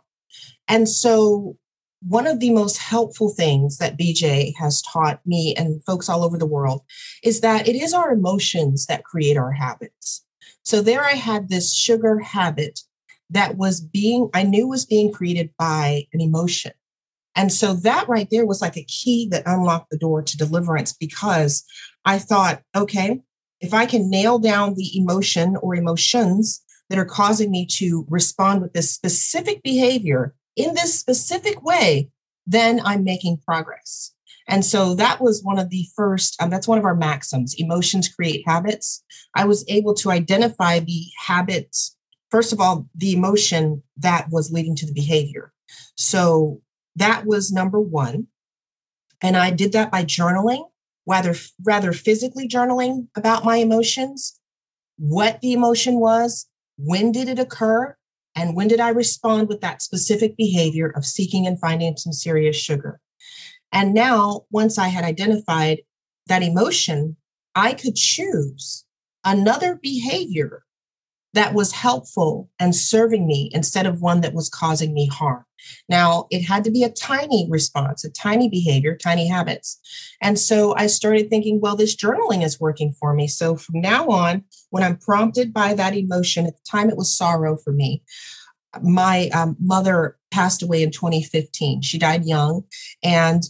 And 0.67 0.87
so, 0.87 1.57
one 2.05 2.27
of 2.27 2.41
the 2.41 2.51
most 2.51 2.77
helpful 2.79 3.29
things 3.29 3.77
that 3.77 3.97
BJ 3.97 4.53
has 4.57 4.81
taught 4.81 5.21
me 5.25 5.55
and 5.57 5.81
folks 5.85 6.09
all 6.09 6.23
over 6.23 6.37
the 6.37 6.45
world 6.45 6.81
is 7.23 7.39
that 7.41 7.65
it 7.65 7.77
is 7.77 7.93
our 7.93 8.11
emotions 8.11 8.87
that 8.87 9.05
create 9.05 9.37
our 9.37 9.51
habits. 9.51 10.25
So, 10.63 10.81
there 10.81 11.03
I 11.03 11.13
had 11.13 11.49
this 11.49 11.73
sugar 11.73 12.19
habit 12.19 12.81
that 13.29 13.57
was 13.57 13.81
being, 13.81 14.29
I 14.33 14.43
knew 14.43 14.67
was 14.67 14.85
being 14.85 15.11
created 15.11 15.51
by 15.57 16.07
an 16.13 16.21
emotion. 16.21 16.73
And 17.35 17.51
so 17.51 17.73
that 17.73 18.07
right 18.07 18.27
there 18.29 18.45
was 18.45 18.61
like 18.61 18.77
a 18.77 18.83
key 18.83 19.27
that 19.31 19.43
unlocked 19.47 19.89
the 19.89 19.97
door 19.97 20.21
to 20.21 20.37
deliverance 20.37 20.93
because 20.93 21.63
I 22.05 22.19
thought, 22.19 22.61
okay, 22.75 23.21
if 23.59 23.73
I 23.73 23.85
can 23.85 24.09
nail 24.09 24.39
down 24.39 24.75
the 24.75 24.97
emotion 24.97 25.55
or 25.55 25.73
emotions 25.75 26.62
that 26.89 26.99
are 26.99 27.05
causing 27.05 27.51
me 27.51 27.65
to 27.65 28.05
respond 28.09 28.61
with 28.61 28.73
this 28.73 28.91
specific 28.91 29.63
behavior 29.63 30.35
in 30.55 30.73
this 30.73 30.99
specific 30.99 31.63
way, 31.63 32.09
then 32.45 32.81
I'm 32.83 33.03
making 33.03 33.37
progress. 33.45 34.13
And 34.47 34.65
so 34.65 34.93
that 34.95 35.21
was 35.21 35.41
one 35.43 35.57
of 35.57 35.69
the 35.69 35.87
first, 35.95 36.41
um, 36.41 36.49
that's 36.49 36.67
one 36.67 36.77
of 36.77 36.85
our 36.85 36.95
maxims 36.95 37.55
emotions 37.57 38.09
create 38.09 38.43
habits. 38.45 39.03
I 39.35 39.45
was 39.45 39.63
able 39.67 39.93
to 39.95 40.11
identify 40.11 40.79
the 40.79 41.05
habits, 41.17 41.95
first 42.29 42.51
of 42.51 42.59
all, 42.59 42.87
the 42.95 43.13
emotion 43.13 43.83
that 43.97 44.27
was 44.29 44.51
leading 44.51 44.75
to 44.77 44.85
the 44.85 44.93
behavior. 44.93 45.53
So 45.95 46.61
that 46.97 47.25
was 47.25 47.51
number 47.51 47.79
one. 47.79 48.27
And 49.21 49.37
I 49.37 49.51
did 49.51 49.71
that 49.71 49.89
by 49.89 50.03
journaling, 50.03 50.65
rather, 51.07 51.35
rather 51.63 51.93
physically 51.93 52.47
journaling 52.47 53.07
about 53.15 53.45
my 53.45 53.57
emotions, 53.57 54.39
what 54.97 55.39
the 55.41 55.53
emotion 55.53 55.99
was, 55.99 56.47
when 56.77 57.11
did 57.11 57.29
it 57.29 57.39
occur? 57.39 57.95
And 58.35 58.55
when 58.55 58.67
did 58.67 58.79
I 58.79 58.89
respond 58.89 59.47
with 59.47 59.61
that 59.61 59.81
specific 59.81 60.35
behavior 60.37 60.89
of 60.95 61.05
seeking 61.05 61.45
and 61.45 61.59
finding 61.59 61.95
some 61.97 62.13
serious 62.13 62.55
sugar? 62.55 62.99
And 63.71 63.93
now, 63.93 64.45
once 64.51 64.77
I 64.77 64.87
had 64.87 65.03
identified 65.03 65.79
that 66.27 66.43
emotion, 66.43 67.15
I 67.55 67.73
could 67.73 67.95
choose 67.95 68.85
another 69.23 69.79
behavior 69.81 70.62
that 71.33 71.53
was 71.53 71.71
helpful 71.71 72.49
and 72.59 72.75
serving 72.75 73.25
me 73.27 73.49
instead 73.53 73.85
of 73.85 74.01
one 74.01 74.21
that 74.21 74.33
was 74.33 74.49
causing 74.49 74.93
me 74.93 75.07
harm. 75.07 75.45
Now, 75.89 76.27
it 76.29 76.41
had 76.41 76.63
to 76.65 76.71
be 76.71 76.83
a 76.83 76.89
tiny 76.89 77.47
response, 77.49 78.03
a 78.03 78.11
tiny 78.11 78.49
behavior, 78.49 78.97
tiny 78.97 79.27
habits. 79.27 79.79
And 80.21 80.37
so 80.37 80.75
I 80.75 80.87
started 80.87 81.29
thinking, 81.29 81.59
well, 81.61 81.75
this 81.75 81.95
journaling 81.95 82.43
is 82.43 82.59
working 82.59 82.93
for 82.93 83.13
me. 83.13 83.27
So 83.27 83.55
from 83.55 83.81
now 83.81 84.07
on, 84.09 84.43
when 84.69 84.83
I'm 84.83 84.97
prompted 84.97 85.53
by 85.53 85.73
that 85.73 85.95
emotion, 85.95 86.45
at 86.45 86.55
the 86.55 86.69
time 86.69 86.89
it 86.89 86.97
was 86.97 87.15
sorrow 87.15 87.57
for 87.57 87.71
me. 87.71 88.03
My 88.81 89.29
um, 89.29 89.55
mother 89.59 90.17
passed 90.31 90.63
away 90.63 90.83
in 90.83 90.91
2015. 90.91 91.81
She 91.81 91.97
died 91.97 92.25
young. 92.25 92.63
And 93.03 93.43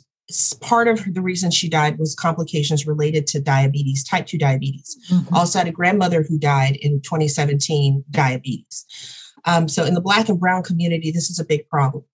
part 0.61 0.87
of 0.87 1.13
the 1.13 1.21
reason 1.21 1.51
she 1.51 1.69
died 1.69 1.99
was 1.99 2.15
complications 2.15 2.87
related 2.87 3.27
to 3.27 3.41
diabetes, 3.41 4.03
type 4.03 4.25
2 4.25 4.37
diabetes. 4.37 4.97
Mm-hmm. 5.11 5.35
Also 5.35 5.59
had 5.59 5.67
a 5.67 5.71
grandmother 5.71 6.23
who 6.23 6.37
died 6.37 6.77
in 6.77 7.01
2017, 7.01 8.03
diabetes. 8.09 8.85
Um, 9.45 9.67
so 9.67 9.83
in 9.83 9.93
the 9.93 10.01
Black 10.01 10.29
and 10.29 10.39
Brown 10.39 10.63
community, 10.63 11.11
this 11.11 11.29
is 11.29 11.39
a 11.39 11.45
big 11.45 11.67
problem 11.67 12.05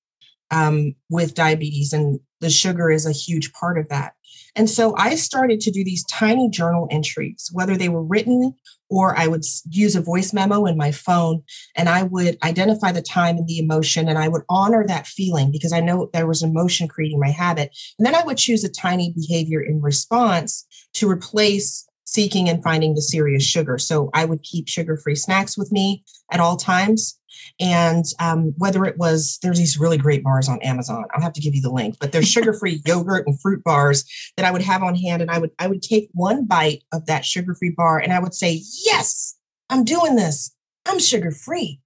um, 0.51 0.95
with 1.09 1.35
diabetes, 1.35 1.93
and 1.93 2.19
the 2.41 2.49
sugar 2.49 2.89
is 2.89 3.05
a 3.05 3.11
huge 3.11 3.51
part 3.53 3.77
of 3.77 3.89
that. 3.89 4.13
And 4.55 4.69
so 4.69 4.95
I 4.97 5.15
started 5.15 5.59
to 5.61 5.71
do 5.71 5.83
these 5.83 6.05
tiny 6.05 6.49
journal 6.49 6.87
entries, 6.91 7.49
whether 7.53 7.77
they 7.77 7.89
were 7.89 8.03
written 8.03 8.55
or 8.89 9.17
I 9.17 9.27
would 9.27 9.43
use 9.69 9.95
a 9.95 10.01
voice 10.01 10.33
memo 10.33 10.65
in 10.65 10.75
my 10.75 10.91
phone 10.91 11.43
and 11.75 11.87
I 11.87 12.03
would 12.03 12.37
identify 12.43 12.91
the 12.91 13.01
time 13.01 13.37
and 13.37 13.47
the 13.47 13.59
emotion 13.59 14.09
and 14.09 14.17
I 14.17 14.27
would 14.27 14.41
honor 14.49 14.85
that 14.87 15.07
feeling 15.07 15.51
because 15.51 15.71
I 15.71 15.79
know 15.79 16.09
there 16.11 16.27
was 16.27 16.41
emotion 16.41 16.87
creating 16.87 17.19
my 17.19 17.29
habit. 17.29 17.75
And 17.97 18.05
then 18.05 18.15
I 18.15 18.23
would 18.23 18.37
choose 18.37 18.63
a 18.63 18.69
tiny 18.69 19.13
behavior 19.15 19.61
in 19.61 19.81
response 19.81 20.65
to 20.93 21.09
replace 21.09 21.87
seeking 22.05 22.49
and 22.49 22.63
finding 22.63 22.95
the 22.95 23.01
serious 23.01 23.43
sugar. 23.43 23.77
So 23.77 24.09
I 24.15 24.25
would 24.25 24.41
keep 24.41 24.67
sugar 24.67 24.97
free 24.97 25.15
snacks 25.15 25.57
with 25.57 25.71
me 25.71 26.03
at 26.31 26.39
all 26.39 26.57
times. 26.57 27.18
And 27.59 28.05
um, 28.19 28.53
whether 28.57 28.85
it 28.85 28.97
was, 28.97 29.39
there's 29.41 29.57
these 29.57 29.79
really 29.79 29.97
great 29.97 30.23
bars 30.23 30.47
on 30.47 30.61
Amazon. 30.61 31.05
I'll 31.13 31.21
have 31.21 31.33
to 31.33 31.41
give 31.41 31.55
you 31.55 31.61
the 31.61 31.71
link, 31.71 31.97
but 31.99 32.11
there's 32.11 32.27
sugar-free 32.31 32.81
yogurt 32.85 33.27
and 33.27 33.39
fruit 33.41 33.63
bars 33.63 34.05
that 34.37 34.45
I 34.45 34.51
would 34.51 34.61
have 34.61 34.83
on 34.83 34.95
hand. 34.95 35.21
And 35.21 35.31
I 35.31 35.39
would, 35.39 35.51
I 35.59 35.67
would 35.67 35.81
take 35.81 36.09
one 36.13 36.45
bite 36.45 36.83
of 36.93 37.05
that 37.07 37.25
sugar-free 37.25 37.71
bar 37.71 37.99
and 37.99 38.13
I 38.13 38.19
would 38.19 38.33
say, 38.33 38.61
yes, 38.85 39.35
I'm 39.69 39.83
doing 39.83 40.15
this. 40.15 40.55
I'm 40.85 40.99
sugar-free. 40.99 41.79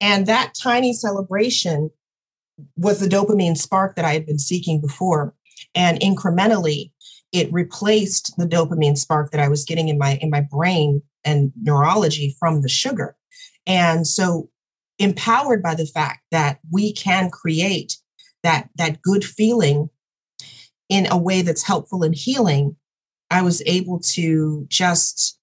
And 0.00 0.26
that 0.26 0.54
tiny 0.54 0.92
celebration 0.92 1.90
was 2.76 3.00
the 3.00 3.08
dopamine 3.08 3.56
spark 3.56 3.96
that 3.96 4.04
I 4.04 4.12
had 4.12 4.26
been 4.26 4.38
seeking 4.38 4.80
before. 4.80 5.34
And 5.74 6.00
incrementally, 6.00 6.90
it 7.32 7.52
replaced 7.52 8.34
the 8.36 8.46
dopamine 8.46 8.98
spark 8.98 9.30
that 9.30 9.40
I 9.40 9.48
was 9.48 9.64
getting 9.64 9.88
in 9.88 9.98
my 9.98 10.18
in 10.20 10.30
my 10.30 10.40
brain 10.40 11.02
and 11.24 11.52
neurology 11.60 12.36
from 12.38 12.62
the 12.62 12.68
sugar. 12.68 13.16
And 13.66 14.06
so 14.06 14.50
empowered 15.02 15.62
by 15.62 15.74
the 15.74 15.86
fact 15.86 16.22
that 16.30 16.58
we 16.70 16.92
can 16.92 17.30
create 17.30 17.96
that 18.42 18.68
that 18.76 19.02
good 19.02 19.24
feeling 19.24 19.90
in 20.88 21.06
a 21.10 21.16
way 21.16 21.42
that's 21.42 21.62
helpful 21.62 22.02
and 22.02 22.14
healing, 22.14 22.76
I 23.30 23.42
was 23.42 23.62
able 23.66 24.00
to 24.14 24.66
just 24.68 25.38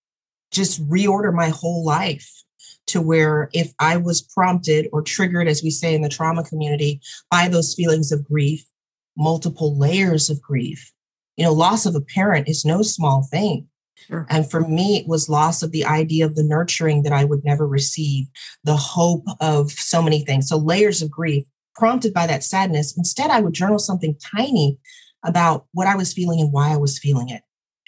just 0.51 0.87
reorder 0.89 1.33
my 1.33 1.49
whole 1.49 1.85
life 1.85 2.31
to 2.87 3.01
where 3.01 3.49
if 3.53 3.71
I 3.79 3.97
was 3.97 4.21
prompted 4.21 4.89
or 4.91 5.01
triggered, 5.01 5.47
as 5.47 5.61
we 5.61 5.69
say 5.69 5.93
in 5.93 6.01
the 6.01 6.09
trauma 6.09 6.43
community, 6.43 7.01
by 7.29 7.47
those 7.47 7.75
feelings 7.75 8.11
of 8.11 8.25
grief, 8.25 8.65
multiple 9.15 9.77
layers 9.77 10.29
of 10.29 10.41
grief, 10.41 10.91
you 11.37 11.45
know, 11.45 11.53
loss 11.53 11.85
of 11.85 11.95
a 11.95 12.01
parent 12.01 12.49
is 12.49 12.65
no 12.65 12.81
small 12.81 13.27
thing. 13.31 13.68
Sure. 14.07 14.25
And 14.29 14.49
for 14.49 14.61
me, 14.61 14.97
it 14.97 15.07
was 15.07 15.29
loss 15.29 15.61
of 15.61 15.71
the 15.71 15.85
idea 15.85 16.25
of 16.25 16.35
the 16.35 16.43
nurturing 16.43 17.03
that 17.03 17.13
I 17.13 17.25
would 17.25 17.43
never 17.43 17.67
receive, 17.67 18.27
the 18.63 18.75
hope 18.75 19.25
of 19.39 19.71
so 19.71 20.01
many 20.01 20.23
things. 20.25 20.47
So, 20.47 20.57
layers 20.57 21.01
of 21.01 21.11
grief 21.11 21.45
prompted 21.75 22.13
by 22.13 22.27
that 22.27 22.43
sadness. 22.43 22.97
Instead, 22.97 23.29
I 23.29 23.39
would 23.39 23.53
journal 23.53 23.79
something 23.79 24.15
tiny 24.35 24.77
about 25.23 25.65
what 25.73 25.87
I 25.87 25.95
was 25.95 26.13
feeling 26.13 26.39
and 26.39 26.51
why 26.51 26.71
I 26.71 26.77
was 26.77 26.99
feeling 26.99 27.29
it. 27.29 27.41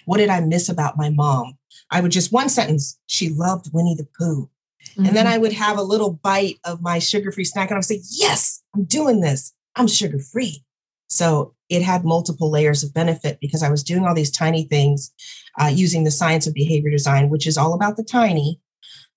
What 0.04 0.18
did 0.18 0.30
I 0.30 0.40
miss 0.40 0.68
about 0.68 0.96
my 0.96 1.10
mom? 1.10 1.58
I 1.90 2.00
would 2.00 2.10
just 2.12 2.32
one 2.32 2.48
sentence, 2.48 2.98
she 3.06 3.28
loved 3.30 3.70
Winnie 3.72 3.94
the 3.94 4.08
Pooh. 4.18 4.48
Mm-hmm. 4.90 5.06
And 5.06 5.16
then 5.16 5.26
mm-hmm. 5.26 5.34
I 5.34 5.38
would 5.38 5.52
have 5.52 5.78
a 5.78 5.82
little 5.82 6.14
bite 6.22 6.58
of 6.64 6.82
my 6.82 6.98
sugar 6.98 7.30
free 7.30 7.44
snack 7.44 7.70
and 7.70 7.76
I 7.76 7.78
would 7.78 7.84
say, 7.84 8.00
Yes, 8.10 8.62
I'm 8.74 8.84
doing 8.84 9.20
this. 9.20 9.52
I'm 9.76 9.86
sugar 9.86 10.18
free. 10.18 10.64
So 11.12 11.54
it 11.68 11.82
had 11.82 12.04
multiple 12.04 12.50
layers 12.50 12.82
of 12.82 12.94
benefit 12.94 13.38
because 13.40 13.62
I 13.62 13.70
was 13.70 13.82
doing 13.82 14.04
all 14.04 14.14
these 14.14 14.30
tiny 14.30 14.64
things 14.64 15.12
uh, 15.60 15.66
using 15.66 16.04
the 16.04 16.10
science 16.10 16.46
of 16.46 16.54
behavior 16.54 16.90
design, 16.90 17.28
which 17.28 17.46
is 17.46 17.58
all 17.58 17.74
about 17.74 17.96
the 17.96 18.04
tiny, 18.04 18.60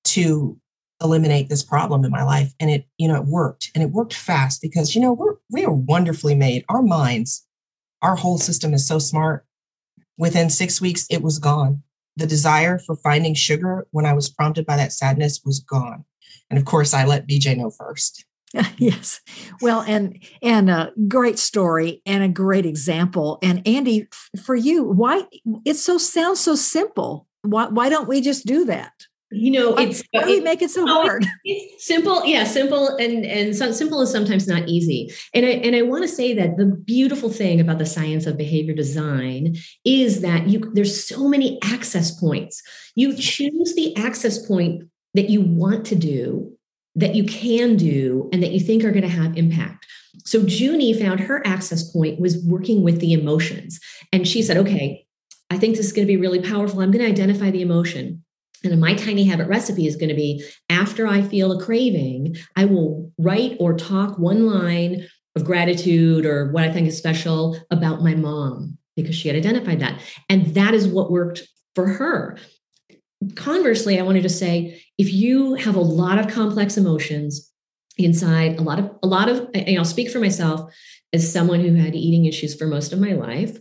to 0.06 0.58
eliminate 1.02 1.50
this 1.50 1.64
problem 1.64 2.04
in 2.04 2.12
my 2.12 2.24
life. 2.24 2.54
And 2.60 2.70
it, 2.70 2.86
you 2.98 3.08
know, 3.08 3.16
it 3.16 3.26
worked 3.26 3.72
and 3.74 3.84
it 3.84 3.92
worked 3.92 4.14
fast 4.14 4.62
because, 4.62 4.94
you 4.94 5.02
know, 5.02 5.14
we're, 5.14 5.36
we 5.50 5.66
are 5.66 5.74
wonderfully 5.74 6.36
made. 6.36 6.66
Our 6.70 6.82
minds, 6.82 7.46
our 8.02 8.16
whole 8.16 8.38
system 8.38 8.74
is 8.74 8.88
so 8.88 9.00
smart. 9.00 9.46
Within 10.18 10.50
six 10.50 10.80
weeks, 10.80 11.06
it 11.10 11.22
was 11.22 11.40
gone. 11.40 11.82
The 12.18 12.28
desire 12.28 12.80
for 12.80 12.96
finding 12.96 13.34
sugar 13.34 13.88
when 13.92 14.06
I 14.06 14.14
was 14.14 14.30
prompted 14.30 14.66
by 14.66 14.78
that 14.78 14.94
sadness 14.94 15.42
was 15.44 15.60
gone. 15.60 16.06
And 16.50 16.58
of 16.60 16.66
course, 16.66 16.94
I 16.94 17.06
let 17.06 17.28
BJ 17.28 17.58
know 17.58 17.72
first. 17.72 18.26
yes. 18.78 19.22
Well 19.62 19.82
and 19.82 20.24
and 20.42 20.70
a 20.70 20.92
great 21.08 21.40
story 21.40 22.02
and 22.06 22.24
a 22.24 22.30
great 22.30 22.66
example. 22.66 23.40
And 23.42 23.68
andy 23.68 24.08
for 24.44 24.56
you 24.56 24.84
why 24.84 25.24
it 25.66 25.76
so 25.76 25.98
sounds 25.98 26.40
so 26.40 26.56
simple. 26.56 27.28
Why 27.42 27.68
why 27.68 27.90
don't 27.90 28.08
we 28.08 28.22
just 28.22 28.46
do 28.46 28.66
that? 28.66 28.94
You 29.32 29.52
know 29.52 29.72
why, 29.72 29.84
it's 29.84 30.04
why 30.12 30.24
do 30.24 30.28
we 30.28 30.40
make 30.40 30.62
it 30.62 30.70
so 30.70 30.84
oh, 30.84 31.02
hard? 31.02 31.26
it's 31.44 31.86
simple 31.86 32.26
yeah 32.26 32.44
simple 32.44 32.96
and 32.98 33.26
and 33.26 33.56
so 33.56 33.72
simple 33.72 34.02
is 34.02 34.12
sometimes 34.12 34.48
not 34.48 34.68
easy. 34.70 35.12
And 35.34 35.46
i 35.46 35.50
and 35.50 35.76
i 35.76 35.82
want 35.82 36.04
to 36.04 36.08
say 36.08 36.34
that 36.34 36.58
the 36.58 36.66
beautiful 36.66 37.30
thing 37.30 37.60
about 37.60 37.80
the 37.80 37.86
science 37.86 38.26
of 38.26 38.38
behavior 38.38 38.74
design 38.74 39.56
is 39.84 40.22
that 40.22 40.48
you 40.48 40.72
there's 40.74 41.08
so 41.08 41.28
many 41.28 41.60
access 41.64 42.18
points. 42.18 42.62
You 42.96 43.16
choose 43.16 43.74
the 43.76 43.96
access 43.98 44.46
point 44.46 44.84
that 45.16 45.30
you 45.30 45.42
want 45.42 45.86
to 45.88 45.96
do 45.96 46.55
that 46.96 47.16
you 47.16 47.24
can 47.26 47.76
do 47.76 48.30
and 48.32 48.42
that 48.42 48.52
you 48.52 48.60
think 48.60 48.84
are 48.84 48.92
going 48.92 49.04
to 49.04 49.10
have 49.10 49.38
impact. 49.38 49.86
So 50.24 50.40
Junie 50.40 50.94
found 50.94 51.20
her 51.20 51.46
access 51.46 51.92
point 51.92 52.20
was 52.20 52.44
working 52.46 52.84
with 52.84 53.00
the 53.00 53.14
emotions. 53.14 53.80
And 54.12 54.28
she 54.28 54.42
said, 54.42 54.58
okay, 54.58 55.06
I 55.50 55.58
think 55.58 55.76
this 55.76 55.86
is 55.86 55.94
going 55.94 56.08
to 56.08 56.14
be 56.14 56.20
really 56.20 56.42
powerful. 56.42 56.80
I'm 56.82 56.92
going 56.92 57.04
to 57.04 57.12
identify 57.12 57.52
the 57.52 57.62
emotion. 57.62 58.24
And 58.64 58.80
my 58.80 58.96
tiny 58.96 59.26
habit 59.26 59.48
recipe 59.48 59.86
is 59.86 59.96
going 59.96 60.10
to 60.10 60.16
be 60.16 60.44
after 60.70 61.06
I 61.06 61.22
feel 61.22 61.52
a 61.52 61.64
craving, 61.64 62.38
I 62.56 62.66
will 62.66 63.12
write 63.20 63.58
or 63.60 63.74
talk 63.74 64.18
one 64.18 64.48
line 64.48 65.08
of 65.36 65.44
gratitude 65.44 66.26
or 66.26 66.52
what 66.52 66.64
I 66.64 66.72
think 66.72 66.88
is 66.88 66.98
special 66.98 67.60
about 67.70 68.02
my 68.02 68.16
mom 68.16 68.78
because 68.96 69.16
she 69.16 69.28
had 69.28 69.38
identified 69.38 69.82
that. 69.82 70.02
And 70.30 70.56
that 70.56 70.74
is 70.74 70.88
what 70.88 71.12
worked 71.12 71.44
for 71.76 71.88
her 71.88 72.38
conversely, 73.36 74.00
I 74.00 74.04
wanted 74.04 74.24
to 74.24 74.30
say 74.30 74.82
if 74.98 75.12
you 75.14 75.56
have 75.56 75.76
a 75.76 75.82
lot 75.82 76.20
of 76.20 76.32
complex 76.32 76.78
emotions 76.78 77.52
inside, 77.98 78.60
a 78.60 78.62
lot 78.62 78.80
of, 78.80 78.92
a 79.04 79.08
lot 79.08 79.30
of, 79.30 79.50
and 79.54 79.78
I'll 79.78 79.86
speak 79.86 80.10
for 80.10 80.20
myself 80.20 80.74
as 81.14 81.32
someone 81.32 81.62
who 81.62 81.76
had 81.76 81.96
eating 81.96 82.26
issues 82.26 82.56
for 82.56 82.68
most 82.68 82.92
of 82.92 83.00
my 83.00 83.14
life, 83.14 83.58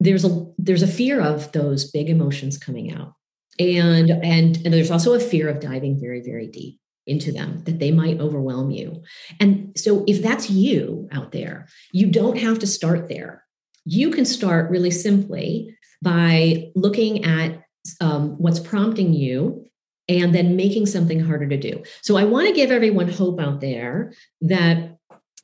there's 0.00 0.24
a 0.24 0.46
there's 0.58 0.82
a 0.82 0.86
fear 0.86 1.20
of 1.20 1.52
those 1.52 1.90
big 1.90 2.08
emotions 2.08 2.56
coming 2.56 2.92
out. 2.92 3.14
And, 3.58 4.10
and 4.10 4.56
and 4.64 4.72
there's 4.72 4.90
also 4.90 5.14
a 5.14 5.20
fear 5.20 5.48
of 5.48 5.60
diving 5.60 6.00
very, 6.00 6.22
very 6.22 6.46
deep 6.46 6.78
into 7.06 7.32
them 7.32 7.62
that 7.64 7.78
they 7.78 7.90
might 7.90 8.20
overwhelm 8.20 8.70
you. 8.70 9.02
And 9.40 9.72
so 9.76 10.04
if 10.06 10.22
that's 10.22 10.50
you 10.50 11.08
out 11.12 11.32
there, 11.32 11.68
you 11.92 12.06
don't 12.06 12.38
have 12.38 12.58
to 12.60 12.66
start 12.66 13.08
there. 13.08 13.44
You 13.84 14.10
can 14.10 14.24
start 14.24 14.70
really 14.70 14.90
simply 14.90 15.76
by 16.02 16.70
looking 16.74 17.24
at 17.24 17.62
um, 18.00 18.30
what's 18.38 18.60
prompting 18.60 19.12
you 19.12 19.66
and 20.08 20.34
then 20.34 20.56
making 20.56 20.86
something 20.86 21.20
harder 21.20 21.48
to 21.48 21.56
do. 21.56 21.82
So 22.02 22.16
i 22.16 22.24
want 22.24 22.48
to 22.48 22.54
give 22.54 22.70
everyone 22.70 23.08
hope 23.08 23.40
out 23.40 23.60
there 23.60 24.12
that 24.42 24.96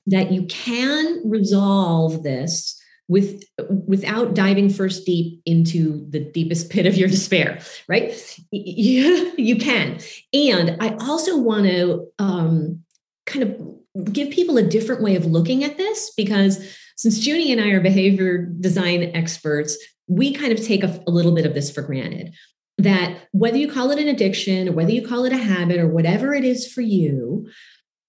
that 0.09 0.33
you 0.33 0.45
can 0.47 1.29
resolve 1.29 2.23
this 2.23 2.81
with 3.09 3.45
without 3.87 4.35
diving 4.35 4.69
first 4.69 5.07
deep 5.07 5.41
into 5.47 6.07
the 6.11 6.21
deepest 6.21 6.71
pit 6.71 6.87
of 6.87 6.97
your 6.97 7.09
despair 7.09 7.61
right? 7.89 8.39
You, 8.51 9.33
you 9.39 9.57
can. 9.57 10.01
And 10.33 10.77
i 10.81 10.97
also 11.01 11.39
want 11.39 11.67
to 11.67 12.09
um, 12.19 12.85
kind 13.27 13.45
of 13.45 14.13
give 14.13 14.31
people 14.31 14.59
a 14.59 14.63
different 14.63 15.03
way 15.03 15.17
of 15.17 15.25
looking 15.25 15.65
at 15.65 15.77
this 15.77 16.13
because 16.17 16.77
since 16.97 17.25
junie 17.27 17.53
and 17.53 17.61
i 17.61 17.69
are 17.69 17.81
behavior 17.81 18.47
design 18.61 19.11
experts 19.15 19.77
we 20.09 20.33
kind 20.33 20.53
of 20.53 20.65
take 20.65 20.83
a, 20.83 21.03
a 21.07 21.11
little 21.11 21.35
bit 21.35 21.47
of 21.47 21.55
this 21.55 21.71
for 21.71 21.83
granted 21.83 22.35
that 22.79 23.29
whether 23.33 23.57
you 23.57 23.71
call 23.71 23.91
it 23.91 23.99
an 23.99 24.09
addiction 24.09 24.69
or 24.69 24.73
whether 24.73 24.91
you 24.91 25.07
call 25.07 25.25
it 25.25 25.33
a 25.33 25.39
habit 25.39 25.79
or 25.79 25.89
whatever 25.89 26.35
it 26.35 26.45
is 26.45 26.71
for 26.71 26.83
you, 26.83 27.49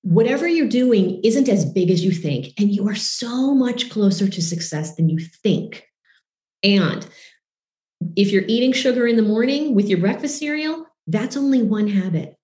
whatever 0.01 0.47
you're 0.47 0.67
doing 0.67 1.21
isn't 1.23 1.49
as 1.49 1.65
big 1.65 1.89
as 1.89 2.03
you 2.03 2.11
think. 2.11 2.53
And 2.59 2.73
you 2.73 2.87
are 2.89 2.95
so 2.95 3.53
much 3.53 3.89
closer 3.89 4.27
to 4.27 4.41
success 4.41 4.95
than 4.95 5.09
you 5.09 5.19
think. 5.19 5.85
And 6.63 7.07
if 8.15 8.31
you're 8.31 8.43
eating 8.47 8.73
sugar 8.73 9.07
in 9.07 9.15
the 9.15 9.23
morning 9.23 9.73
with 9.73 9.87
your 9.87 9.99
breakfast 9.99 10.37
cereal, 10.37 10.85
that's 11.07 11.37
only 11.37 11.63
one 11.63 11.87
habit. 11.87 12.35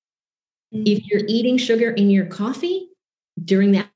Mm-hmm. 0.74 0.84
If 0.86 1.06
you're 1.08 1.26
eating 1.28 1.58
sugar 1.58 1.92
in 1.92 2.10
your 2.10 2.26
coffee 2.26 2.88
during 3.44 3.74
that, 3.74 3.90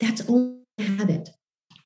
that's 0.00 0.28
only 0.28 0.60
a 0.78 0.82
habit 0.82 1.28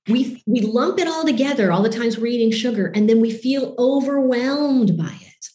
we 0.09 0.43
we 0.47 0.61
lump 0.61 0.99
it 0.99 1.09
all 1.09 1.25
together 1.25 1.73
all 1.73 1.83
the 1.83 1.89
times 1.89 2.17
we're 2.17 2.27
eating 2.27 2.53
sugar 2.53 2.87
and 2.95 3.09
then 3.09 3.21
we 3.21 3.31
feel 3.31 3.75
overwhelmed 3.79 4.97
by 4.97 5.17
it. 5.21 5.47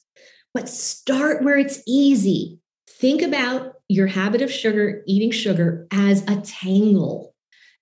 But 0.53 0.67
start 0.67 1.43
where 1.43 1.58
it's 1.58 1.81
easy. 1.88 2.60
Think 2.89 3.22
about 3.22 3.75
your 3.88 4.08
habit 4.08 4.41
of 4.41 4.51
sugar 4.51 5.03
eating 5.08 5.31
sugar 5.31 5.88
as 5.91 6.24
a 6.29 6.41
tangle. 6.41 7.34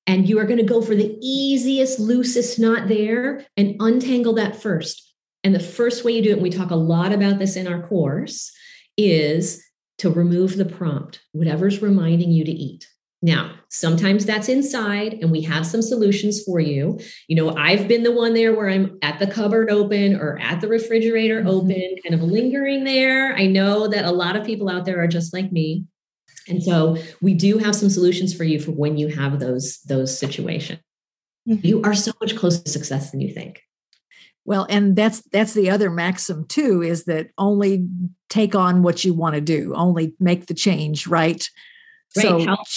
And 0.05 0.27
you 0.27 0.39
are 0.39 0.45
going 0.45 0.57
to 0.57 0.63
go 0.63 0.81
for 0.81 0.95
the 0.95 1.17
easiest 1.21 1.99
loosest 1.99 2.59
knot 2.59 2.88
there 2.88 3.45
and 3.55 3.75
untangle 3.79 4.33
that 4.33 4.59
first. 4.59 5.13
And 5.43 5.53
the 5.53 5.59
first 5.59 6.03
way 6.03 6.13
you 6.13 6.23
do 6.23 6.29
it 6.31 6.33
and 6.33 6.41
we 6.41 6.49
talk 6.49 6.71
a 6.71 6.75
lot 6.75 7.11
about 7.11 7.39
this 7.39 7.55
in 7.55 7.67
our 7.67 7.88
course 7.88 8.51
is 8.97 9.63
to 9.99 10.09
remove 10.09 10.55
the 10.55 10.65
prompt 10.65 11.21
whatever's 11.31 11.81
reminding 11.81 12.31
you 12.31 12.43
to 12.43 12.51
eat 12.51 12.88
now, 13.21 13.53
sometimes 13.67 14.25
that's 14.25 14.47
inside, 14.47 15.15
and 15.15 15.29
we 15.29 15.41
have 15.41 15.65
some 15.65 15.81
solutions 15.81 16.41
for 16.43 16.59
you. 16.59 16.99
You 17.27 17.35
know, 17.35 17.55
I've 17.57 17.88
been 17.88 18.03
the 18.03 18.13
one 18.13 18.33
there 18.33 18.55
where 18.55 18.69
I'm 18.69 18.97
at 19.01 19.19
the 19.19 19.27
cupboard 19.27 19.69
open 19.69 20.15
or 20.15 20.39
at 20.39 20.61
the 20.61 20.69
refrigerator 20.69 21.39
mm-hmm. 21.39 21.49
open, 21.49 21.95
kind 22.03 22.15
of 22.15 22.21
lingering 22.21 22.85
there. 22.85 23.35
I 23.35 23.45
know 23.45 23.88
that 23.89 24.05
a 24.05 24.11
lot 24.11 24.38
of 24.38 24.45
people 24.45 24.69
out 24.69 24.85
there 24.85 25.03
are 25.03 25.07
just 25.07 25.33
like 25.33 25.51
me. 25.51 25.85
And 26.47 26.63
so 26.63 26.97
we 27.21 27.33
do 27.33 27.57
have 27.57 27.75
some 27.75 27.89
solutions 27.89 28.33
for 28.33 28.43
you 28.43 28.59
for 28.59 28.71
when 28.71 28.97
you 28.97 29.09
have 29.09 29.39
those 29.39 29.79
those 29.81 30.17
situations. 30.17 30.79
Mm-hmm. 31.47 31.65
You 31.65 31.81
are 31.83 31.93
so 31.93 32.11
much 32.21 32.35
closer 32.35 32.63
to 32.63 32.69
success 32.69 33.11
than 33.11 33.21
you 33.21 33.33
think. 33.33 33.61
Well, 34.45 34.65
and 34.69 34.95
that's 34.95 35.21
that's 35.31 35.53
the 35.53 35.69
other 35.69 35.91
maxim 35.91 36.45
too 36.47 36.81
is 36.81 37.03
that 37.05 37.27
only 37.38 37.88
take 38.29 38.55
on 38.55 38.81
what 38.81 39.03
you 39.03 39.13
want 39.13 39.35
to 39.35 39.41
do, 39.41 39.73
only 39.75 40.15
make 40.19 40.47
the 40.47 40.53
change, 40.53 41.05
right? 41.05 41.47
Right. 42.15 42.23
So, 42.23 42.39
help, 42.39 42.67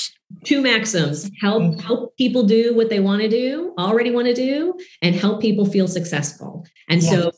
two 0.44 0.60
maxims 0.60 1.30
help 1.40 1.62
mm-hmm. 1.62 1.80
help 1.80 2.16
people 2.16 2.42
do 2.42 2.74
what 2.74 2.88
they 2.88 3.00
want 3.00 3.22
to 3.22 3.28
do, 3.28 3.74
already 3.78 4.10
want 4.10 4.26
to 4.26 4.34
do, 4.34 4.74
and 5.00 5.14
help 5.14 5.40
people 5.40 5.64
feel 5.64 5.88
successful. 5.88 6.66
And 6.88 7.02
so 7.02 7.32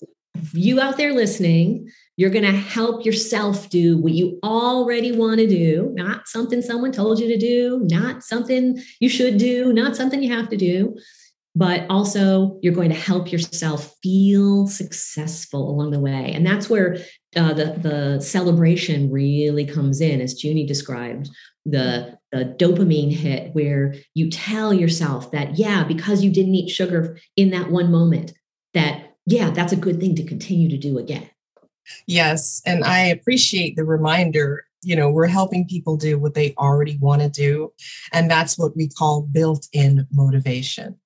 you 0.53 0.81
out 0.81 0.97
there 0.97 1.13
listening, 1.13 1.91
you're 2.17 2.31
going 2.31 2.45
to 2.45 2.53
help 2.53 3.05
yourself 3.05 3.69
do 3.71 3.99
what 3.99 4.13
you 4.13 4.39
already 4.45 5.13
want 5.13 5.39
to 5.41 5.47
do, 5.47 5.91
not 5.95 6.29
something 6.29 6.63
someone 6.63 6.93
told 6.93 7.19
you 7.19 7.29
to 7.29 7.39
do, 7.39 7.81
not 7.91 8.23
something 8.23 8.81
you 9.01 9.09
should 9.09 9.37
do, 9.37 9.73
not 9.73 9.97
something 9.97 10.23
you 10.23 10.33
have 10.33 10.49
to 10.51 10.57
do, 10.57 10.97
but 11.55 11.87
also 11.89 12.59
you're 12.63 12.75
going 12.75 12.91
to 12.91 12.97
help 12.97 13.31
yourself 13.31 13.95
feel 14.03 14.67
successful 14.67 15.71
along 15.71 15.91
the 15.91 16.01
way. 16.01 16.33
And 16.35 16.45
that's 16.45 16.69
where 16.69 16.99
uh, 17.37 17.53
the, 17.53 17.77
the 17.79 18.21
celebration 18.21 19.11
really 19.11 19.65
comes 19.65 20.01
in, 20.01 20.21
as 20.21 20.43
Junie 20.43 20.67
described, 20.67 21.31
the, 21.65 22.19
the 22.33 22.57
dopamine 22.59 23.13
hit, 23.13 23.55
where 23.55 23.95
you 24.15 24.31
tell 24.31 24.75
yourself 24.75 25.31
that, 25.31 25.59
yeah, 25.59 25.85
because 25.85 26.23
you 26.25 26.31
didn't 26.33 26.55
eat 26.55 26.71
sugar 26.71 27.19
in 27.37 27.51
that 27.51 27.71
one 27.71 27.91
moment, 27.91 28.33
that, 28.75 29.15
yeah, 29.27 29.51
that's 29.51 29.73
a 29.73 29.77
good 29.77 30.01
thing 30.01 30.15
to 30.17 30.25
continue 30.25 30.69
to 30.69 30.77
do 30.77 30.99
again. 30.99 31.29
Yes. 32.07 32.63
And 32.67 32.83
I 32.85 33.01
appreciate 33.01 33.77
the 33.77 33.85
reminder. 33.85 34.65
You 34.83 34.97
know, 34.97 35.11
we're 35.11 35.27
helping 35.27 35.67
people 35.67 35.97
do 35.97 36.19
what 36.19 36.35
they 36.35 36.55
already 36.59 36.99
want 36.99 37.23
to 37.23 37.29
do. 37.29 37.73
And 38.13 38.31
that's 38.31 38.59
what 38.59 38.77
we 38.77 38.89
call 38.89 39.23
built 39.23 39.69
in 39.73 40.07
motivation. 40.13 40.99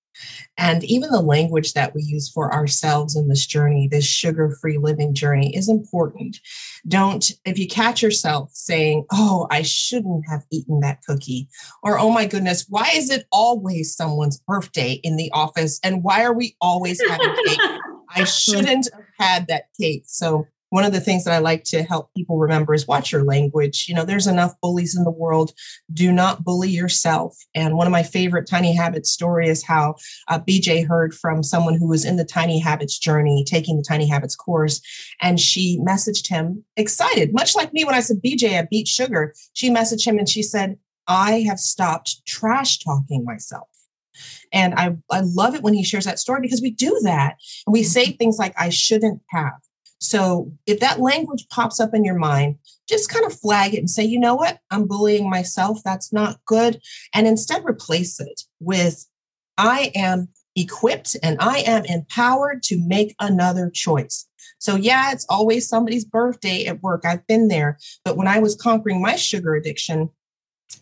And 0.57 0.83
even 0.85 1.11
the 1.11 1.21
language 1.21 1.73
that 1.75 1.95
we 1.95 2.03
use 2.03 2.29
for 2.29 2.53
ourselves 2.53 3.17
in 3.17 3.29
this 3.29 3.47
journey, 3.47 3.89
this 3.89 4.05
sugar 4.05 4.57
free 4.61 4.79
living 4.79 5.15
journey, 5.15 5.55
is 5.57 5.69
important. 5.69 6.39
Don't, 6.87 7.31
if 7.45 7.59
you 7.59 7.69
catch 7.69 8.03
yourself 8.03 8.51
saying, 8.53 9.05
Oh, 9.13 9.47
I 9.51 9.63
shouldn't 9.63 10.25
have 10.29 10.45
eaten 10.51 10.81
that 10.81 11.03
cookie, 11.03 11.49
or 11.83 11.99
Oh 11.99 12.11
my 12.11 12.27
goodness, 12.27 12.67
why 12.69 12.91
is 12.95 13.11
it 13.11 13.27
always 13.31 13.95
someone's 13.95 14.41
birthday 14.41 14.93
in 15.05 15.17
the 15.17 15.31
office? 15.33 15.79
And 15.83 16.03
why 16.03 16.25
are 16.25 16.35
we 16.35 16.57
always 16.61 17.01
having 17.01 17.35
cake? 17.45 17.61
I 18.15 18.25
shouldn't 18.25 18.89
have 18.93 19.05
had 19.19 19.47
that 19.49 19.65
cake. 19.79 20.05
So 20.07 20.47
one 20.71 20.85
of 20.85 20.93
the 20.93 21.01
things 21.01 21.25
that 21.25 21.35
I 21.35 21.39
like 21.39 21.65
to 21.65 21.83
help 21.83 22.11
people 22.17 22.39
remember 22.39 22.75
is 22.75 22.87
watch 22.87 23.11
your 23.11 23.25
language. 23.25 23.87
You 23.89 23.95
know, 23.95 24.05
there's 24.05 24.27
enough 24.27 24.55
bullies 24.61 24.97
in 24.97 25.05
the 25.05 25.11
world. 25.11 25.53
Do 25.93 26.13
not 26.13 26.45
bully 26.45 26.71
yourself. 26.71 27.37
And 27.55 27.77
one 27.77 27.87
of 27.87 27.93
my 27.93 28.03
favorite 28.03 28.49
Tiny 28.49 28.75
Habits 28.75 29.11
story 29.11 29.49
is 29.49 29.65
how 29.65 29.97
uh, 30.29 30.39
BJ 30.39 30.87
heard 30.87 31.15
from 31.15 31.43
someone 31.43 31.75
who 31.75 31.89
was 31.89 32.05
in 32.05 32.17
the 32.17 32.25
Tiny 32.25 32.59
Habits 32.59 32.99
journey, 32.99 33.45
taking 33.47 33.77
the 33.77 33.85
Tiny 33.87 34.07
Habits 34.07 34.37
course, 34.37 34.81
and 35.21 35.41
she 35.41 35.79
messaged 35.81 36.29
him 36.29 36.65
excited, 36.77 37.33
much 37.33 37.57
like 37.57 37.73
me 37.73 37.85
when 37.85 37.95
I 37.95 38.01
said, 38.01 38.21
BJ, 38.25 38.59
I 38.59 38.67
beat 38.71 38.89
sugar. 38.89 39.35
She 39.55 39.71
messaged 39.71 40.07
him 40.07 40.19
and 40.19 40.29
she 40.29 40.43
said, 40.43 40.77
I 41.07 41.41
have 41.49 41.59
stopped 41.59 42.25
trash 42.27 42.79
talking 42.79 43.25
myself. 43.25 43.69
And 44.53 44.75
I, 44.75 44.97
I 45.11 45.21
love 45.21 45.55
it 45.55 45.63
when 45.63 45.75
he 45.75 45.85
shares 45.85 46.05
that 46.05 46.19
story 46.19 46.41
because 46.41 46.63
we 46.63 46.71
do 46.71 46.99
that. 47.05 47.37
And 47.67 47.73
we 47.73 47.83
say 47.83 48.07
mm-hmm. 48.07 48.17
things 48.17 48.39
like, 48.39 48.55
I 48.59 48.69
shouldn't 48.69 49.23
have. 49.29 49.53
So 49.99 50.53
if 50.67 50.81
that 50.81 51.01
language 51.01 51.47
pops 51.51 51.81
up 51.81 51.93
in 51.93 52.05
your 52.05 52.19
mind, 52.19 52.57
just 52.89 53.11
kind 53.11 53.27
of 53.27 53.39
flag 53.39 53.75
it 53.75 53.79
and 53.79 53.91
say, 53.91 54.05
you 54.05 54.19
know 54.19 54.35
what, 54.35 54.59
I'm 54.71 54.87
bullying 54.87 55.29
myself. 55.29 55.81
That's 55.85 56.13
not 56.13 56.39
good. 56.47 56.81
And 57.13 57.27
instead 57.27 57.65
replace 57.65 58.21
it 58.21 58.43
with, 58.61 59.07
I 59.57 59.91
am 59.95 60.29
equipped 60.55 61.17
and 61.23 61.37
I 61.41 61.59
am 61.59 61.85
empowered 61.85 62.63
to 62.65 62.81
make 62.87 63.15
another 63.21 63.71
choice. 63.71 64.27
So, 64.61 64.77
yeah, 64.77 65.13
it's 65.13 65.27
always 65.29 65.69
somebody's 65.69 66.05
birthday 66.05 66.67
at 66.67 66.83
work. 66.83 67.05
I've 67.05 67.27
been 67.27 67.49
there. 67.49 67.79
But 68.05 68.17
when 68.17 68.27
I 68.27 68.39
was 68.39 68.57
conquering 68.57 69.01
my 69.01 69.17
sugar 69.17 69.55
addiction, 69.55 70.11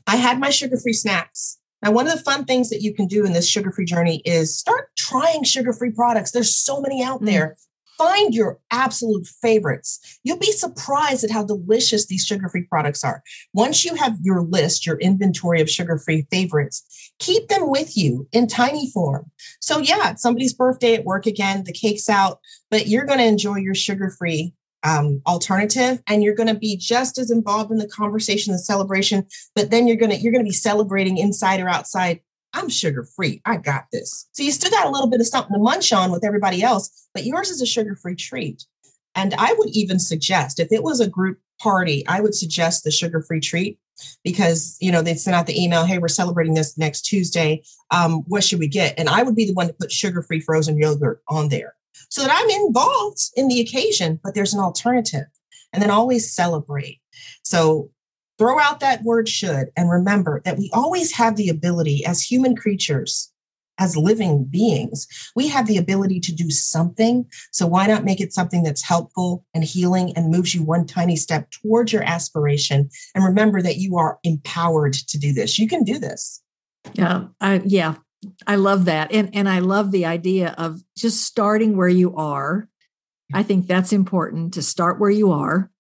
I 0.06 0.16
had 0.16 0.38
my 0.38 0.50
sugar 0.50 0.78
free 0.78 0.92
snacks. 0.92 1.58
Now, 1.82 1.92
one 1.92 2.06
of 2.06 2.14
the 2.14 2.23
fun 2.23 2.44
things 2.44 2.70
that 2.70 2.80
you 2.80 2.94
can 2.94 3.06
do 3.06 3.25
in 3.25 3.32
this 3.32 3.49
sugar 3.49 3.70
free 3.70 3.85
journey 3.85 4.23
is 4.25 4.58
start 4.58 4.88
trying 4.96 5.44
sugar 5.44 5.73
free 5.73 5.90
products. 5.90 6.30
There's 6.30 6.54
so 6.54 6.80
many 6.80 7.02
out 7.02 7.20
mm. 7.20 7.26
there. 7.26 7.56
Find 7.99 8.35
your 8.35 8.59
absolute 8.71 9.26
favorites. 9.26 10.18
You'll 10.23 10.38
be 10.38 10.53
surprised 10.53 11.25
at 11.25 11.31
how 11.31 11.44
delicious 11.44 12.07
these 12.07 12.25
sugar 12.25 12.49
free 12.49 12.64
products 12.64 13.03
are. 13.05 13.23
Once 13.55 13.85
you 13.85 13.94
have 13.94 14.18
your 14.23 14.42
list, 14.42 14.87
your 14.87 14.99
inventory 14.99 15.61
of 15.61 15.70
sugar 15.70 15.99
free 15.99 16.27
favorites, 16.31 17.12
keep 17.18 17.49
them 17.49 17.70
with 17.70 17.97
you 17.97 18.29
in 18.33 18.47
tiny 18.47 18.90
form. 18.90 19.31
So, 19.61 19.79
yeah, 19.79 20.14
somebody's 20.14 20.53
birthday 20.53 20.94
at 20.94 21.05
work 21.05 21.27
again, 21.27 21.64
the 21.64 21.73
cake's 21.73 22.09
out, 22.09 22.40
but 22.70 22.87
you're 22.87 23.07
going 23.07 23.18
to 23.18 23.25
enjoy 23.25 23.57
your 23.57 23.75
sugar 23.75 24.11
free 24.11 24.53
um, 24.83 25.20
alternative 25.27 26.01
and 26.07 26.23
you're 26.23 26.35
going 26.35 26.47
to 26.47 26.55
be 26.55 26.77
just 26.77 27.18
as 27.18 27.31
involved 27.31 27.73
in 27.73 27.79
the 27.79 27.88
conversation 27.88 28.53
the 28.53 28.59
celebration 28.59 29.27
but 29.57 29.70
then 29.70 29.88
you're 29.88 29.97
going 29.97 30.11
to 30.11 30.16
you're 30.16 30.33
going 30.33 30.44
to 30.44 30.49
be 30.49 30.55
celebrating 30.55 31.18
inside 31.18 31.61
or 31.61 31.68
outside 31.68 32.20
I'm 32.57 32.69
sugar 32.71 33.05
free. 33.05 33.42
I 33.45 33.59
got 33.59 33.85
this. 33.92 34.29
So 34.33 34.42
you 34.42 34.51
still 34.51 34.71
got 34.71 34.87
a 34.87 34.90
little 34.90 35.09
bit 35.09 35.21
of 35.21 35.27
something 35.27 35.53
to 35.53 35.59
munch 35.59 35.92
on 35.92 36.11
with 36.11 36.25
everybody 36.25 36.62
else, 36.62 37.09
but 37.12 37.25
yours 37.25 37.51
is 37.51 37.61
a 37.61 37.66
sugar 37.66 37.95
free 37.95 38.16
treat. 38.16 38.64
And 39.14 39.35
I 39.35 39.55
would 39.59 39.69
even 39.71 39.99
suggest 39.99 40.59
if 40.59 40.73
it 40.73 40.83
was 40.83 41.01
a 41.01 41.09
group 41.09 41.38
party, 41.61 42.07
I 42.07 42.21
would 42.21 42.35
suggest 42.35 42.83
the 42.83 42.90
sugar 42.90 43.23
free 43.23 43.40
treat 43.40 43.79
because 44.25 44.77
you 44.81 44.92
know 44.92 45.01
they'd 45.01 45.21
send 45.21 45.35
out 45.35 45.47
the 45.47 45.62
email, 45.62 45.85
"Hey, 45.85 45.99
we're 45.99 46.09
celebrating 46.09 46.55
this 46.55 46.77
next 46.77 47.03
Tuesday. 47.03 47.62
Um, 47.90 48.25
what 48.27 48.45
should 48.45 48.59
we 48.59 48.69
get?" 48.69 48.99
And 48.99 49.09
I 49.09 49.23
would 49.23 49.35
be 49.35 49.47
the 49.47 49.55
one 49.55 49.69
to 49.69 49.73
put 49.73 49.92
sugar 49.92 50.23
free 50.23 50.40
frozen 50.40 50.79
yogurt 50.79 51.23
on 51.29 51.49
there 51.49 51.75
so 52.09 52.23
that 52.23 52.31
I'm 52.33 52.66
involved 52.66 53.31
in 53.37 53.49
the 53.49 53.61
occasion, 53.61 54.21
but 54.23 54.35
there's 54.35 54.55
an 54.55 54.61
alternative. 54.61 55.27
And 55.73 55.83
then 55.83 55.90
always 55.90 56.33
celebrate. 56.33 57.01
So 57.42 57.90
Throw 58.38 58.59
out 58.61 58.81
that 58.81 59.03
word 59.03 59.29
should 59.29 59.68
and 59.77 59.90
remember 59.90 60.42
that 60.44 60.59
we 60.59 60.70
always 60.72 61.12
have 61.12 61.37
the 61.37 61.49
ability 61.49 62.05
as 62.05 62.20
human 62.20 62.55
creatures, 62.55 63.33
as 63.79 63.96
living 63.96 64.44
beings, 64.44 65.07
we 65.35 65.49
have 65.49 65.66
the 65.66 65.77
ability 65.79 66.20
to 66.20 66.35
do 66.35 66.51
something. 66.51 67.27
So 67.53 67.66
why 67.66 67.87
not 67.87 68.05
make 68.05 68.20
it 68.20 68.33
something 68.33 68.62
that's 68.62 68.83
helpful 68.83 69.44
and 69.55 69.64
healing 69.64 70.12
and 70.16 70.31
moves 70.31 70.55
you 70.55 70.62
one 70.62 70.87
tiny 70.87 71.16
step 71.16 71.51
towards 71.51 71.92
your 71.92 72.03
aspiration? 72.03 72.88
And 73.14 73.25
remember 73.25 73.62
that 73.62 73.77
you 73.77 73.96
are 73.96 74.18
empowered 74.22 74.94
to 74.94 75.18
do 75.18 75.33
this. 75.33 75.59
You 75.59 75.68
can 75.68 75.85
do 75.85 75.99
this. 75.99 76.42
Yeah, 76.94 77.25
I, 77.40 77.62
yeah, 77.64 77.96
I 78.46 78.57
love 78.57 78.85
that, 78.85 79.12
and 79.12 79.35
and 79.35 79.49
I 79.49 79.59
love 79.59 79.90
the 79.90 80.07
idea 80.07 80.55
of 80.57 80.81
just 80.96 81.25
starting 81.25 81.77
where 81.77 81.88
you 81.88 82.14
are. 82.16 82.68
I 83.35 83.42
think 83.42 83.66
that's 83.66 83.92
important 83.92 84.55
to 84.55 84.62
start 84.62 85.01
where 85.01 85.11
you 85.11 85.33
are 85.33 85.70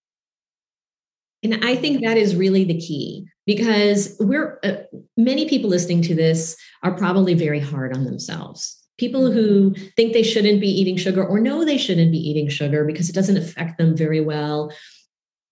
and 1.52 1.64
I 1.64 1.76
think 1.76 2.02
that 2.02 2.16
is 2.16 2.34
really 2.34 2.64
the 2.64 2.78
key 2.78 3.26
because 3.46 4.16
we're 4.18 4.58
uh, 4.64 4.76
many 5.16 5.48
people 5.48 5.70
listening 5.70 6.02
to 6.02 6.14
this 6.14 6.56
are 6.82 6.96
probably 6.96 7.34
very 7.34 7.60
hard 7.60 7.96
on 7.96 8.04
themselves. 8.04 8.82
People 8.98 9.30
who 9.30 9.74
think 9.96 10.12
they 10.12 10.22
shouldn't 10.22 10.60
be 10.60 10.68
eating 10.68 10.96
sugar 10.96 11.24
or 11.24 11.38
know 11.38 11.64
they 11.64 11.78
shouldn't 11.78 12.10
be 12.10 12.18
eating 12.18 12.48
sugar 12.48 12.84
because 12.84 13.08
it 13.08 13.14
doesn't 13.14 13.36
affect 13.36 13.78
them 13.78 13.96
very 13.96 14.20
well 14.20 14.72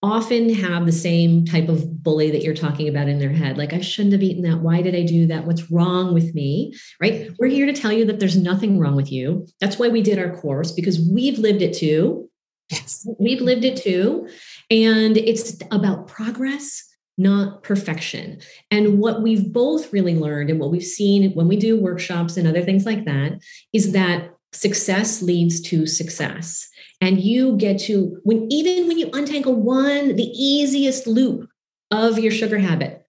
often 0.03 0.53
have 0.53 0.85
the 0.85 0.93
same 0.93 1.47
type 1.47 1.69
of 1.69 2.03
bully 2.03 2.31
that 2.31 2.43
you're 2.43 2.55
talking 2.55 2.89
about 2.89 3.09
in 3.09 3.19
their 3.19 3.31
head. 3.31 3.57
Like 3.57 3.73
i 3.73 3.81
shouldn't 3.81 4.13
have 4.13 4.23
eaten 4.23 4.43
that. 4.43 4.61
Why 4.61 4.83
did 4.83 4.95
i 4.95 5.03
do 5.03 5.27
that? 5.29 5.47
What's 5.47 5.71
wrong 5.71 6.13
with 6.13 6.35
me? 6.35 6.75
Right? 7.01 7.31
We're 7.39 7.49
here 7.49 7.67
to 7.67 7.73
tell 7.73 7.93
you 7.93 8.05
that 8.07 8.21
there's 8.21 8.37
nothing 8.37 8.79
wrong 8.79 8.97
with 8.97 9.11
you. 9.11 9.47
That's 9.61 9.79
why 9.79 9.89
we 9.89 10.03
did 10.03 10.19
our 10.19 10.37
course 10.37 10.73
because 10.73 11.01
we've 11.01 11.39
lived 11.39 11.63
it 11.63 11.75
too. 11.75 12.29
Yes. 12.71 13.07
We've 13.19 13.41
lived 13.41 13.65
it 13.65 13.77
too 13.77 14.29
and 14.71 15.17
it's 15.17 15.59
about 15.71 16.07
progress, 16.09 16.83
not 17.17 17.63
perfection. 17.63 18.41
And 18.71 18.99
what 18.99 19.23
we've 19.23 19.53
both 19.53 19.93
really 19.93 20.15
learned 20.15 20.51
and 20.51 20.59
what 20.59 20.71
we've 20.71 20.83
seen 20.83 21.33
when 21.33 21.49
we 21.49 21.57
do 21.57 21.81
workshops 21.81 22.37
and 22.37 22.49
other 22.49 22.63
things 22.63 22.85
like 22.87 23.05
that 23.05 23.41
is 23.73 23.93
that 23.93 24.31
success 24.53 25.23
leads 25.23 25.61
to 25.61 25.87
success. 25.87 26.69
And 27.01 27.21
you 27.21 27.57
get 27.57 27.79
to, 27.81 28.19
when 28.23 28.51
even 28.51 28.87
when 28.87 28.99
you 28.99 29.11
untangle 29.13 29.55
one, 29.55 30.17
the 30.17 30.31
easiest 30.31 31.07
loop 31.07 31.49
of 31.91 32.19
your 32.19 32.33
sugar 32.33 32.59
habit, 32.59 33.05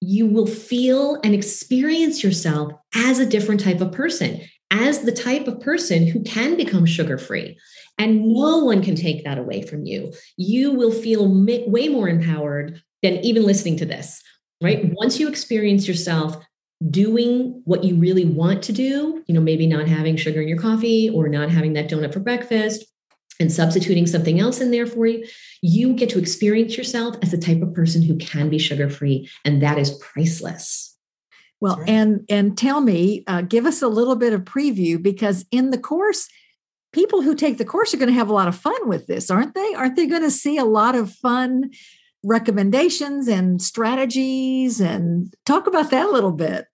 you 0.00 0.26
will 0.26 0.46
feel 0.46 1.18
and 1.24 1.34
experience 1.34 2.22
yourself 2.22 2.72
as 2.94 3.18
a 3.18 3.26
different 3.26 3.60
type 3.60 3.80
of 3.80 3.92
person, 3.92 4.40
as 4.70 5.00
the 5.00 5.12
type 5.12 5.46
of 5.46 5.60
person 5.60 6.06
who 6.06 6.22
can 6.22 6.56
become 6.56 6.86
sugar 6.86 7.18
free. 7.18 7.58
And 7.98 8.28
no 8.28 8.64
one 8.64 8.82
can 8.82 8.94
take 8.94 9.24
that 9.24 9.38
away 9.38 9.62
from 9.62 9.84
you. 9.84 10.12
You 10.36 10.72
will 10.72 10.92
feel 10.92 11.26
way 11.26 11.88
more 11.88 12.08
empowered 12.08 12.82
than 13.02 13.14
even 13.24 13.44
listening 13.44 13.76
to 13.78 13.86
this, 13.86 14.22
right? 14.62 14.92
Once 14.94 15.18
you 15.18 15.28
experience 15.28 15.88
yourself 15.88 16.36
doing 16.90 17.60
what 17.64 17.82
you 17.82 17.96
really 17.96 18.24
want 18.24 18.62
to 18.64 18.72
do, 18.72 19.24
you 19.26 19.34
know, 19.34 19.40
maybe 19.40 19.66
not 19.66 19.88
having 19.88 20.16
sugar 20.16 20.40
in 20.40 20.48
your 20.48 20.58
coffee 20.58 21.10
or 21.10 21.28
not 21.28 21.50
having 21.50 21.72
that 21.72 21.90
donut 21.90 22.12
for 22.12 22.20
breakfast 22.20 22.84
and 23.40 23.52
substituting 23.52 24.06
something 24.06 24.38
else 24.40 24.60
in 24.60 24.70
there 24.70 24.86
for 24.86 25.06
you, 25.06 25.26
you 25.62 25.94
get 25.94 26.10
to 26.10 26.18
experience 26.18 26.76
yourself 26.76 27.16
as 27.22 27.30
the 27.30 27.38
type 27.38 27.62
of 27.62 27.74
person 27.74 28.02
who 28.02 28.16
can 28.18 28.48
be 28.48 28.58
sugar 28.58 28.88
free. 28.88 29.28
And 29.44 29.62
that 29.62 29.78
is 29.78 29.98
priceless. 29.98 30.96
Well, 31.60 31.76
right. 31.76 31.88
and 31.88 32.24
and 32.28 32.56
tell 32.56 32.80
me, 32.80 33.24
uh, 33.26 33.42
give 33.42 33.66
us 33.66 33.82
a 33.82 33.88
little 33.88 34.16
bit 34.16 34.32
of 34.32 34.42
preview 34.42 35.02
because 35.02 35.44
in 35.50 35.70
the 35.70 35.78
course, 35.78 36.28
people 36.92 37.22
who 37.22 37.34
take 37.34 37.58
the 37.58 37.64
course 37.64 37.92
are 37.92 37.98
going 37.98 38.08
to 38.08 38.14
have 38.14 38.30
a 38.30 38.34
lot 38.34 38.48
of 38.48 38.56
fun 38.56 38.88
with 38.88 39.06
this, 39.06 39.30
aren't 39.30 39.54
they? 39.54 39.74
Aren't 39.74 39.96
they 39.96 40.06
going 40.06 40.22
to 40.22 40.30
see 40.30 40.56
a 40.56 40.64
lot 40.64 40.94
of 40.94 41.12
fun 41.12 41.70
recommendations 42.24 43.28
and 43.28 43.60
strategies 43.60 44.80
and 44.80 45.32
talk 45.46 45.66
about 45.66 45.90
that 45.90 46.06
a 46.06 46.10
little 46.10 46.32
bit 46.32 46.66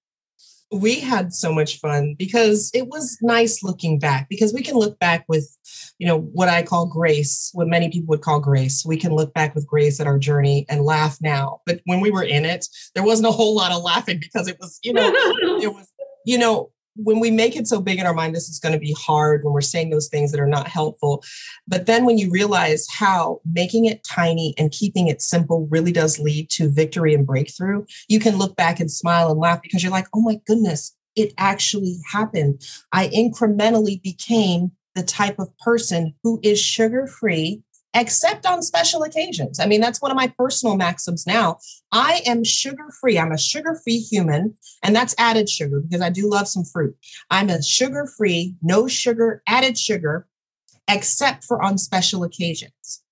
we 0.74 1.00
had 1.00 1.32
so 1.32 1.52
much 1.52 1.78
fun 1.78 2.14
because 2.18 2.70
it 2.74 2.88
was 2.88 3.16
nice 3.22 3.62
looking 3.62 3.98
back 3.98 4.28
because 4.28 4.52
we 4.52 4.62
can 4.62 4.74
look 4.74 4.98
back 4.98 5.24
with 5.28 5.56
you 5.98 6.06
know 6.06 6.18
what 6.18 6.48
i 6.48 6.62
call 6.62 6.87
grace 6.87 7.50
what 7.54 7.68
many 7.68 7.88
people 7.88 8.08
would 8.08 8.20
call 8.20 8.40
grace. 8.40 8.84
We 8.84 8.96
can 8.96 9.12
look 9.12 9.32
back 9.34 9.54
with 9.54 9.66
grace 9.66 10.00
at 10.00 10.06
our 10.06 10.18
journey 10.18 10.66
and 10.68 10.82
laugh 10.82 11.18
now. 11.20 11.60
But 11.66 11.80
when 11.84 12.00
we 12.00 12.10
were 12.10 12.22
in 12.24 12.44
it 12.44 12.66
there 12.94 13.04
wasn't 13.04 13.28
a 13.28 13.32
whole 13.32 13.54
lot 13.54 13.72
of 13.72 13.82
laughing 13.82 14.18
because 14.18 14.48
it 14.48 14.58
was 14.60 14.78
you 14.82 14.92
know 14.92 15.12
it 15.62 15.72
was 15.72 15.87
you 16.26 16.38
know 16.38 16.70
when 16.96 17.20
we 17.20 17.30
make 17.30 17.57
it 17.57 17.66
so 17.66 17.80
big 17.80 17.98
in 17.98 18.07
our 18.07 18.14
mind, 18.14 18.35
this 18.35 18.48
is 18.48 18.59
going 18.59 18.72
to 18.72 18.78
be 18.78 18.94
hard 18.98 19.44
when 19.44 19.52
we're 19.52 19.61
saying 19.61 19.90
those 19.90 20.09
things 20.09 20.30
that 20.30 20.40
are 20.40 20.46
not 20.46 20.68
helpful. 20.68 21.24
But 21.66 21.87
then 21.87 22.04
when 22.04 22.18
you 22.18 22.30
realize 22.30 22.87
how 22.88 23.40
making 23.52 23.87
it 23.87 24.04
tiny 24.04 24.54
and 24.59 24.70
keeping 24.70 25.09
it 25.09 25.20
simple 25.20 25.66
really 25.70 25.92
does 25.92 26.18
lead 26.18 26.50
to 26.50 26.70
victory 26.70 27.14
and 27.14 27.26
breakthrough, 27.26 27.85
you 28.09 28.20
can 28.20 28.37
look 28.37 28.57
back 28.57 28.80
and 28.80 28.90
smile 28.90 29.30
and 29.30 29.40
laugh 29.40 29.61
because 29.62 29.83
you're 29.83 29.92
like, 29.92 30.07
oh 30.14 30.20
my 30.20 30.40
goodness, 30.46 30.94
it 31.16 31.35
actually 31.38 31.98
happened. 32.11 32.62
I 32.92 33.09
incrementally 33.09 34.02
became 34.02 34.72
the 34.94 35.02
type 35.02 35.38
of 35.40 35.57
person 35.59 36.14
who 36.22 36.38
is 36.42 36.61
sugar 36.61 37.09
free 37.09 37.62
except 37.94 38.44
on 38.44 38.62
special 38.62 39.04
occasions. 39.04 39.61
I 39.61 39.66
mean, 39.66 39.80
that's 39.80 40.02
one 40.02 40.11
of 40.11 40.16
my 40.16 40.26
personal 40.37 40.76
maxims 40.76 41.26
now. 41.26 41.59
I 41.92 42.22
am 42.26 42.42
sugar 42.42 42.88
free. 43.00 43.18
I'm 43.18 43.33
a 43.33 43.38
sugar 43.38 43.80
free 43.83 43.98
human, 43.98 44.54
and 44.83 44.94
that's 44.94 45.14
added 45.16 45.48
sugar 45.48 45.80
because 45.80 46.02
I 46.02 46.11
do 46.11 46.28
love 46.28 46.48
some 46.48 46.64
fruit. 46.64 46.96
I'm 47.30 47.48
a 47.48 47.62
sugar 47.62 48.07
free, 48.16 48.57
no 48.62 48.88
sugar, 48.88 49.42
added 49.46 49.78
sugar, 49.78 50.26
except 50.88 51.44
for 51.44 51.62
on 51.62 51.78
special 51.78 52.24
occasions. 52.24 53.02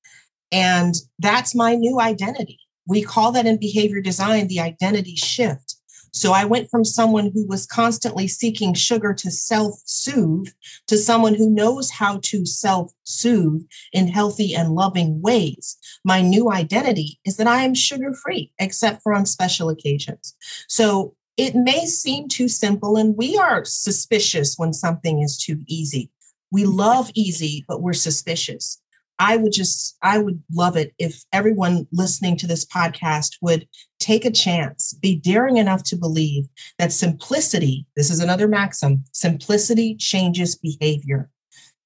And 0.50 0.94
that's 1.18 1.54
my 1.54 1.76
new 1.76 2.00
identity. 2.00 2.58
We 2.86 3.02
call 3.02 3.32
that 3.32 3.46
in 3.46 3.58
behavior 3.58 4.00
design 4.00 4.48
the 4.48 4.60
identity 4.60 5.14
shift. 5.16 5.76
So 6.12 6.32
I 6.32 6.44
went 6.44 6.70
from 6.70 6.84
someone 6.84 7.30
who 7.32 7.46
was 7.46 7.66
constantly 7.66 8.28
seeking 8.28 8.74
sugar 8.74 9.14
to 9.14 9.30
self 9.30 9.80
soothe 9.86 10.48
to 10.86 10.98
someone 10.98 11.34
who 11.34 11.50
knows 11.50 11.90
how 11.90 12.20
to 12.24 12.44
self 12.44 12.92
soothe 13.04 13.66
in 13.92 14.08
healthy 14.08 14.54
and 14.54 14.74
loving 14.74 15.22
ways. 15.22 15.78
My 16.04 16.20
new 16.20 16.52
identity 16.52 17.18
is 17.24 17.38
that 17.38 17.46
I 17.46 17.62
am 17.62 17.74
sugar 17.74 18.12
free, 18.12 18.52
except 18.58 19.02
for 19.02 19.14
on 19.14 19.24
special 19.24 19.70
occasions. 19.70 20.34
So 20.68 21.14
it 21.38 21.54
may 21.54 21.86
seem 21.86 22.28
too 22.28 22.48
simple, 22.48 22.96
and 22.96 23.16
we 23.16 23.38
are 23.38 23.64
suspicious 23.64 24.58
when 24.58 24.74
something 24.74 25.22
is 25.22 25.38
too 25.38 25.62
easy. 25.66 26.10
We 26.50 26.66
love 26.66 27.10
easy, 27.14 27.64
but 27.66 27.80
we're 27.80 27.94
suspicious. 27.94 28.81
I 29.22 29.36
would 29.36 29.52
just, 29.52 29.96
I 30.02 30.18
would 30.18 30.42
love 30.52 30.76
it 30.76 30.94
if 30.98 31.22
everyone 31.32 31.86
listening 31.92 32.36
to 32.38 32.48
this 32.48 32.64
podcast 32.64 33.36
would 33.40 33.68
take 34.00 34.24
a 34.24 34.32
chance, 34.32 34.94
be 34.94 35.14
daring 35.14 35.58
enough 35.58 35.84
to 35.84 35.96
believe 35.96 36.48
that 36.80 36.90
simplicity, 36.90 37.86
this 37.94 38.10
is 38.10 38.18
another 38.18 38.48
maxim, 38.48 39.04
simplicity 39.12 39.94
changes 39.94 40.56
behavior. 40.56 41.30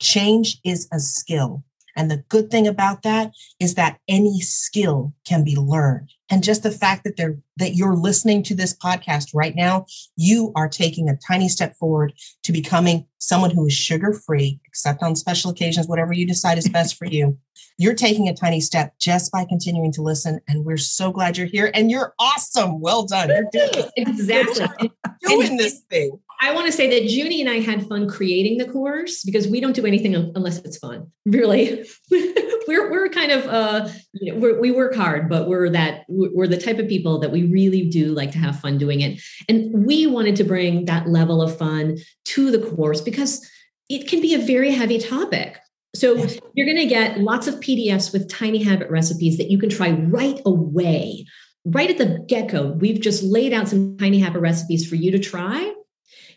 Change 0.01 0.59
is 0.65 0.89
a 0.95 0.99
skill. 0.99 1.63
And 1.95 2.11
the 2.11 2.25
good 2.31 2.51
thing 2.51 2.67
about 2.67 3.03
that 3.03 3.33
is 3.61 3.75
that 3.75 3.99
any 4.09 4.41
skill 4.41 5.13
can 5.27 5.45
be 5.45 5.57
learned. 5.57 6.11
And 6.31 6.43
just 6.43 6.63
the 6.63 6.73
fact 6.73 7.05
that 7.05 7.17
they're 7.17 7.39
that 7.59 7.75
you're 7.75 7.95
listening 7.95 8.43
to 8.45 8.55
this 8.55 8.77
podcast 8.77 9.29
right 9.33 9.55
now, 9.55 9.87
you 10.17 10.53
are 10.57 10.69
taking 10.69 11.09
a 11.09 11.17
tiny 11.17 11.49
step 11.49 11.77
forward 11.77 12.13
to 12.43 12.53
becoming 12.53 13.07
someone 13.19 13.51
who 13.51 13.67
is 13.67 13.73
sugar 13.73 14.13
free, 14.13 14.61
except 14.67 15.03
on 15.03 15.17
special 15.17 15.51
occasions, 15.51 15.87
whatever 15.87 16.13
you 16.13 16.27
decide 16.27 16.59
is 16.59 16.69
best 16.69 16.97
for 16.97 17.07
you. 17.07 17.39
You're 17.79 17.95
taking 17.95 18.29
a 18.29 18.35
tiny 18.35 18.61
step 18.61 18.95
just 18.99 19.31
by 19.31 19.45
continuing 19.45 19.93
to 19.93 20.03
listen. 20.03 20.41
And 20.49 20.65
we're 20.65 20.77
so 20.77 21.13
glad 21.13 21.37
you're 21.37 21.47
here. 21.47 21.71
And 21.75 21.91
you're 21.91 22.15
awesome. 22.19 22.81
Well 22.81 23.07
done. 23.07 23.29
You're 23.29 23.49
doing 23.53 23.91
exactly 23.97 24.93
doing 25.27 25.57
this 25.57 25.81
thing. 25.91 26.19
I 26.41 26.53
want 26.53 26.67
to 26.67 26.73
say 26.73 26.89
that 26.91 27.11
Junie 27.11 27.41
and 27.41 27.49
I 27.49 27.61
had 27.61 27.87
fun 27.87 28.09
creating 28.09 28.59
the 28.59 28.67
course 28.67 29.25
because 29.25 29.49
we 29.49 29.61
don't 29.61 29.75
do 29.75 29.87
anything 29.87 30.15
unless 30.15 30.59
it's 30.59 30.77
fun. 30.77 31.11
Really, 31.25 31.89
we're 32.11 32.91
we're 32.91 33.09
kind 33.09 33.33
of 33.33 33.47
uh, 33.47 33.89
you 34.13 34.33
know, 34.33 34.59
we 34.61 34.71
work 34.71 34.95
hard, 34.95 35.29
but 35.29 35.49
we're 35.49 35.71
that 35.71 36.05
we're 36.09 36.47
the 36.47 36.59
type 36.59 36.79
of 36.79 36.89
people 36.89 37.19
that 37.21 37.31
we 37.31 37.45
really 37.45 37.89
do 37.89 38.13
like 38.13 38.33
to 38.33 38.39
have 38.39 38.61
fun 38.61 38.79
doing 38.79 39.01
it, 39.01 39.21
and 39.49 39.87
we 39.87 40.07
wanted 40.07 40.37
to 40.37 40.45
bring 40.45 40.85
that 40.87 41.09
level 41.09 41.41
of 41.41 41.57
fun 41.57 41.97
to 42.27 42.51
the 42.51 42.71
course 42.71 43.01
because 43.01 43.49
it 43.89 44.09
can 44.09 44.21
be 44.21 44.35
a 44.35 44.39
very 44.39 44.73
heavy 44.73 44.99
topic. 44.99 45.59
So 45.95 46.27
you're 46.53 46.67
going 46.67 46.77
to 46.77 46.87
get 46.87 47.21
lots 47.21 47.47
of 47.47 47.55
PDFs 47.55 48.13
with 48.13 48.29
tiny 48.29 48.63
habit 48.63 48.91
recipes 48.91 49.39
that 49.39 49.51
you 49.51 49.59
can 49.59 49.71
try 49.71 49.93
right 49.93 50.39
away. 50.45 51.25
Right 51.65 51.89
at 51.89 51.97
the 51.97 52.23
get 52.29 52.51
go, 52.51 52.73
we've 52.73 53.01
just 53.01 53.23
laid 53.23 53.55
out 53.55 53.69
some 53.69 53.97
tiny 53.97 54.19
habit 54.19 54.41
recipes 54.41 54.87
for 54.87 54.97
you 54.97 55.11
to 55.11 55.19
try 55.19 55.73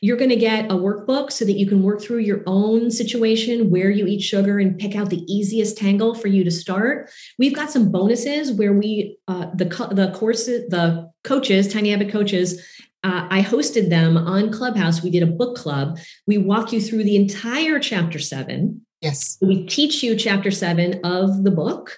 you're 0.02 0.18
going 0.18 0.30
to 0.30 0.36
get 0.36 0.66
a 0.72 0.76
workbook 0.76 1.32
so 1.32 1.46
that 1.46 1.54
you 1.54 1.68
can 1.68 1.84
work 1.84 2.02
through 2.02 2.20
your 2.20 2.44
own 2.46 2.92
situation 2.92 3.70
where 3.70 3.90
you 3.90 4.06
eat 4.08 4.22
sugar 4.22 4.60
and 4.60 4.78
pick 4.78 4.96
out 4.96 5.10
the 5.10 5.24
easiest 5.32 5.78
tangle 5.78 6.16
for 6.16 6.28
you 6.28 6.44
to 6.44 6.52
start. 6.52 7.10
We've 7.38 7.56
got 7.56 7.72
some 7.72 7.92
bonuses 7.92 8.52
where 8.52 8.74
we 8.74 9.18
uh, 9.28 9.48
the 9.56 9.66
the 9.66 10.12
courses 10.16 10.70
the 10.70 11.12
coaches, 11.24 11.72
Tiny 11.72 11.92
Habit 11.92 12.10
coaches. 12.10 12.62
Uh, 13.04 13.28
I 13.30 13.42
hosted 13.42 13.90
them 13.90 14.18
on 14.18 14.52
Clubhouse. 14.52 15.02
We 15.02 15.10
did 15.10 15.24
a 15.24 15.28
book 15.28 15.56
club. 15.56 16.00
We 16.28 16.38
walk 16.38 16.74
you 16.74 16.82
through 16.82 17.06
the 17.06 17.16
entire 17.16 17.80
chapter 17.80 18.20
seven. 18.20 18.86
Yes. 19.02 19.38
We 19.42 19.66
teach 19.66 20.04
you 20.04 20.16
chapter 20.16 20.52
seven 20.52 21.00
of 21.04 21.44
the 21.44 21.52
book. 21.52 21.98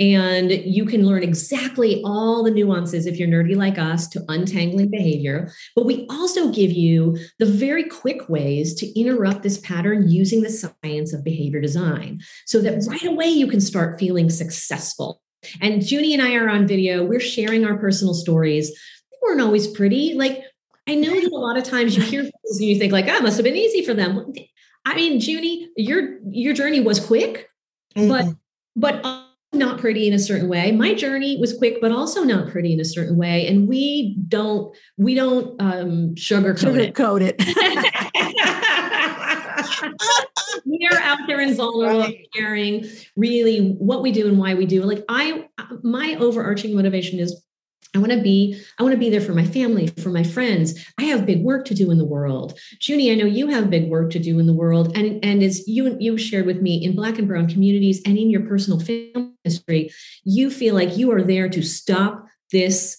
And 0.00 0.50
you 0.50 0.84
can 0.84 1.06
learn 1.06 1.22
exactly 1.22 2.02
all 2.04 2.42
the 2.42 2.50
nuances 2.50 3.06
if 3.06 3.18
you're 3.18 3.28
nerdy 3.28 3.56
like 3.56 3.78
us 3.78 4.08
to 4.08 4.24
untangling 4.28 4.90
behavior. 4.90 5.52
But 5.74 5.86
we 5.86 6.06
also 6.10 6.50
give 6.50 6.72
you 6.72 7.16
the 7.38 7.46
very 7.46 7.84
quick 7.84 8.28
ways 8.28 8.74
to 8.74 9.00
interrupt 9.00 9.42
this 9.42 9.58
pattern 9.58 10.08
using 10.08 10.42
the 10.42 10.50
science 10.50 11.12
of 11.12 11.24
behavior 11.24 11.60
design 11.60 12.20
so 12.46 12.60
that 12.62 12.84
right 12.88 13.04
away 13.04 13.26
you 13.28 13.46
can 13.46 13.60
start 13.60 13.98
feeling 13.98 14.28
successful. 14.28 15.20
And 15.60 15.88
Junie 15.88 16.14
and 16.14 16.22
I 16.22 16.34
are 16.34 16.48
on 16.48 16.66
video. 16.66 17.04
We're 17.04 17.20
sharing 17.20 17.64
our 17.64 17.78
personal 17.78 18.14
stories. 18.14 18.70
They 18.70 19.18
weren't 19.22 19.40
always 19.40 19.68
pretty. 19.68 20.14
Like, 20.14 20.42
I 20.88 20.94
know 20.94 21.14
that 21.14 21.32
a 21.32 21.36
lot 21.36 21.58
of 21.58 21.64
times 21.64 21.96
you 21.96 22.02
hear 22.02 22.22
things 22.44 22.58
and 22.58 22.68
you 22.68 22.78
think 22.78 22.92
like, 22.92 23.06
"Ah, 23.08 23.18
oh, 23.18 23.22
must 23.22 23.36
have 23.36 23.44
been 23.44 23.56
easy 23.56 23.84
for 23.84 23.94
them." 23.94 24.32
I 24.86 24.94
mean, 24.94 25.20
Junie, 25.20 25.68
your 25.76 26.18
your 26.30 26.54
journey 26.54 26.80
was 26.80 27.04
quick, 27.04 27.50
mm-hmm. 27.96 28.08
but 28.08 28.26
but 28.76 29.26
not 29.52 29.80
pretty 29.80 30.06
in 30.06 30.14
a 30.14 30.18
certain 30.18 30.48
way. 30.48 30.70
My 30.70 30.94
journey 30.94 31.38
was 31.40 31.52
quick, 31.52 31.80
but 31.80 31.90
also 31.90 32.22
not 32.22 32.48
pretty 32.50 32.72
in 32.72 32.80
a 32.80 32.84
certain 32.84 33.16
way. 33.16 33.48
And 33.48 33.66
we 33.66 34.16
don't 34.28 34.74
we 34.96 35.16
don't 35.16 35.60
um, 35.60 36.14
sugarcoat, 36.14 36.92
sugarcoat 36.94 37.20
it. 37.20 37.42
we 40.66 40.88
are 40.92 41.00
out 41.00 41.18
there 41.26 41.40
and 41.40 41.56
vulnerable, 41.56 42.00
right. 42.00 42.28
sharing 42.34 42.86
really 43.16 43.72
what 43.72 44.02
we 44.02 44.12
do 44.12 44.28
and 44.28 44.38
why 44.38 44.54
we 44.54 44.66
do. 44.66 44.82
Like 44.84 45.04
I, 45.08 45.48
my 45.82 46.14
overarching 46.20 46.76
motivation 46.76 47.18
is 47.18 47.42
I 47.94 47.98
want 47.98 48.12
to 48.12 48.20
be, 48.20 48.60
I 48.78 48.82
want 48.82 48.92
to 48.92 48.98
be 48.98 49.10
there 49.10 49.20
for 49.20 49.32
my 49.32 49.44
family, 49.44 49.86
for 49.86 50.10
my 50.10 50.22
friends. 50.22 50.84
I 50.98 51.04
have 51.04 51.24
big 51.24 51.42
work 51.42 51.64
to 51.66 51.74
do 51.74 51.90
in 51.90 51.98
the 51.98 52.04
world. 52.04 52.58
Junie, 52.80 53.10
I 53.10 53.14
know 53.14 53.24
you 53.24 53.48
have 53.48 53.70
big 53.70 53.88
work 53.88 54.10
to 54.10 54.18
do 54.18 54.38
in 54.38 54.46
the 54.46 54.52
world. 54.52 54.96
And, 54.96 55.24
and 55.24 55.42
as 55.42 55.66
you 55.66 55.96
you 55.98 56.18
shared 56.18 56.46
with 56.46 56.60
me 56.60 56.84
in 56.84 56.94
black 56.94 57.18
and 57.18 57.26
brown 57.26 57.48
communities 57.48 58.02
and 58.04 58.18
in 58.18 58.28
your 58.28 58.42
personal 58.42 58.80
family 58.80 59.32
history, 59.44 59.90
you 60.24 60.50
feel 60.50 60.74
like 60.74 60.96
you 60.96 61.10
are 61.12 61.22
there 61.22 61.48
to 61.48 61.62
stop 61.62 62.26
this 62.52 62.98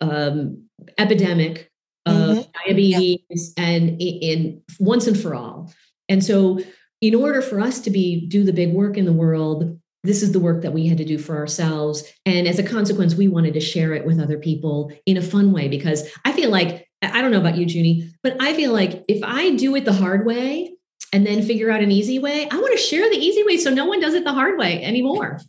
um, 0.00 0.64
epidemic 0.98 1.70
of 2.06 2.14
mm-hmm. 2.14 2.66
diabetes 2.66 3.54
yeah. 3.56 3.64
and 3.64 4.00
in 4.00 4.62
once 4.80 5.06
and 5.06 5.18
for 5.18 5.34
all. 5.34 5.72
And 6.08 6.24
so 6.24 6.60
in 7.00 7.14
order 7.14 7.42
for 7.42 7.60
us 7.60 7.80
to 7.80 7.90
be 7.90 8.26
do 8.28 8.44
the 8.44 8.52
big 8.52 8.72
work 8.72 8.96
in 8.96 9.04
the 9.04 9.12
world, 9.12 9.78
this 10.04 10.22
is 10.22 10.32
the 10.32 10.40
work 10.40 10.62
that 10.62 10.72
we 10.72 10.86
had 10.88 10.98
to 10.98 11.04
do 11.04 11.18
for 11.18 11.36
ourselves. 11.36 12.04
And 12.26 12.48
as 12.48 12.58
a 12.58 12.62
consequence, 12.62 13.14
we 13.14 13.28
wanted 13.28 13.54
to 13.54 13.60
share 13.60 13.94
it 13.94 14.04
with 14.04 14.20
other 14.20 14.38
people 14.38 14.92
in 15.06 15.16
a 15.16 15.22
fun 15.22 15.52
way 15.52 15.68
because 15.68 16.08
I 16.24 16.32
feel 16.32 16.50
like, 16.50 16.88
I 17.02 17.22
don't 17.22 17.30
know 17.30 17.40
about 17.40 17.56
you, 17.56 17.66
Junie, 17.66 18.10
but 18.22 18.36
I 18.40 18.54
feel 18.54 18.72
like 18.72 19.04
if 19.08 19.22
I 19.22 19.50
do 19.56 19.74
it 19.76 19.84
the 19.84 19.92
hard 19.92 20.26
way 20.26 20.72
and 21.12 21.26
then 21.26 21.42
figure 21.42 21.70
out 21.70 21.82
an 21.82 21.92
easy 21.92 22.18
way, 22.18 22.48
I 22.48 22.56
want 22.56 22.72
to 22.72 22.82
share 22.82 23.08
the 23.10 23.16
easy 23.16 23.44
way 23.44 23.56
so 23.56 23.70
no 23.70 23.86
one 23.86 24.00
does 24.00 24.14
it 24.14 24.24
the 24.24 24.32
hard 24.32 24.58
way 24.58 24.82
anymore. 24.82 25.40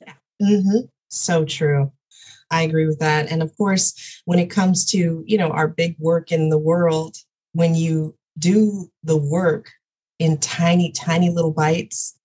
Mm-hmm. 0.41 0.85
So 1.09 1.45
true. 1.45 1.91
I 2.51 2.61
agree 2.63 2.85
with 2.85 2.99
that. 2.99 3.31
And 3.31 3.41
of 3.41 3.55
course, 3.57 4.21
when 4.25 4.39
it 4.39 4.49
comes 4.49 4.85
to, 4.91 5.23
you 5.25 5.37
know, 5.37 5.49
our 5.49 5.67
big 5.67 5.95
work 5.99 6.31
in 6.31 6.49
the 6.49 6.57
world, 6.57 7.17
when 7.53 7.75
you 7.75 8.15
do 8.37 8.89
the 9.03 9.17
work 9.17 9.71
in 10.19 10.37
tiny, 10.37 10.91
tiny 10.91 11.29
little 11.29 11.53
bites, 11.53 12.17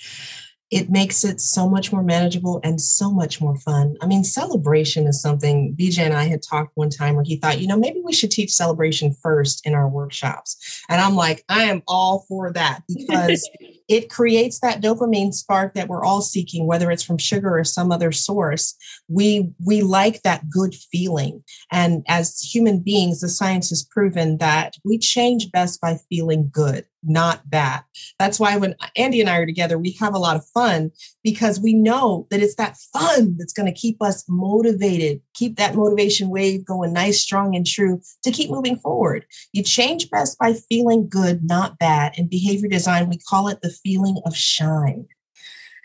it 0.71 0.91
makes 0.91 1.25
it 1.25 1.41
so 1.41 1.69
much 1.69 1.93
more 1.93 2.03
manageable 2.03 2.61
and 2.63 2.81
so 2.81 3.11
much 3.11 3.41
more 3.41 3.57
fun. 3.57 3.97
I 4.03 4.07
mean, 4.07 4.23
celebration 4.23 5.07
is 5.07 5.21
something 5.21 5.75
BJ 5.79 6.01
and 6.01 6.15
I 6.15 6.25
had 6.25 6.43
talked 6.43 6.77
one 6.77 6.91
time 6.91 7.15
where 7.15 7.25
he 7.25 7.37
thought, 7.37 7.61
you 7.61 7.67
know, 7.67 7.79
maybe 7.79 8.03
we 8.05 8.13
should 8.13 8.31
teach 8.31 8.53
celebration 8.53 9.15
first 9.23 9.67
in 9.67 9.75
our 9.75 9.89
workshops. 9.89 10.83
And 10.89 11.01
I'm 11.01 11.17
like, 11.17 11.45
I 11.49 11.65
am 11.65 11.83
all 11.89 12.27
for 12.29 12.53
that 12.53 12.83
because 12.87 13.49
it 13.89 14.11
creates 14.11 14.61
that 14.61 14.83
dopamine 14.83 15.33
spark 15.33 15.75
that 15.75 15.89
we're 15.89 16.05
all 16.05 16.21
seeking 16.21 16.67
whether 16.67 16.91
it's 16.91 17.03
from 17.03 17.19
sugar 17.19 17.59
or 17.59 17.65
some 17.65 17.91
other 17.91 18.13
source 18.13 18.77
we 19.09 19.51
we 19.65 19.83
like 19.83 20.23
that 20.23 20.49
good 20.49 20.75
feeling 20.75 21.43
and 21.73 22.05
as 22.07 22.41
human 22.41 22.79
beings 22.79 23.21
the 23.21 23.29
science 23.29 23.71
has 23.71 23.83
proven 23.83 24.39
that 24.39 24.75
we 24.85 24.99
change 24.99 25.51
best 25.51 25.81
by 25.81 25.97
feeling 26.09 26.49
good 26.53 26.85
not 27.03 27.49
bad. 27.49 27.83
That's 28.19 28.41
why 28.41 28.57
when 28.57 28.75
Andy 28.97 29.21
and 29.21 29.31
I 29.31 29.39
are 29.39 29.47
together, 29.47 29.79
we 29.79 29.93
have 29.93 30.15
a 30.15 30.19
lot 30.19 30.37
of 30.37 30.47
fun 30.47 30.91
because 31.23 31.61
we 31.61 31.73
know 31.73 32.27
that 32.31 32.41
it's 32.41 32.57
that 32.57 32.77
fun 32.93 33.37
that's 33.39 33.53
going 33.53 33.73
to 33.73 33.81
keep 33.81 34.03
us 34.03 34.25
motivated, 34.29 35.21
keep 35.35 35.57
that 35.57 35.75
motivation 35.75 36.29
wave 36.29 36.65
going 36.65 36.93
nice, 36.93 37.21
strong, 37.21 37.55
and 37.55 37.67
true 37.67 38.01
to 38.23 38.31
keep 38.31 38.51
moving 38.51 38.77
forward. 38.77 39.27
You 39.53 39.63
change 39.63 40.11
best 40.11 40.39
by 40.39 40.55
feeling 40.55 41.09
good, 41.09 41.45
not 41.45 41.79
bad. 41.79 42.19
In 42.19 42.29
behavior 42.29 42.69
design, 42.69 43.09
we 43.09 43.19
call 43.19 43.49
it 43.49 43.61
the 43.63 43.71
feeling 43.71 44.21
of 44.25 44.37
shine. 44.37 45.07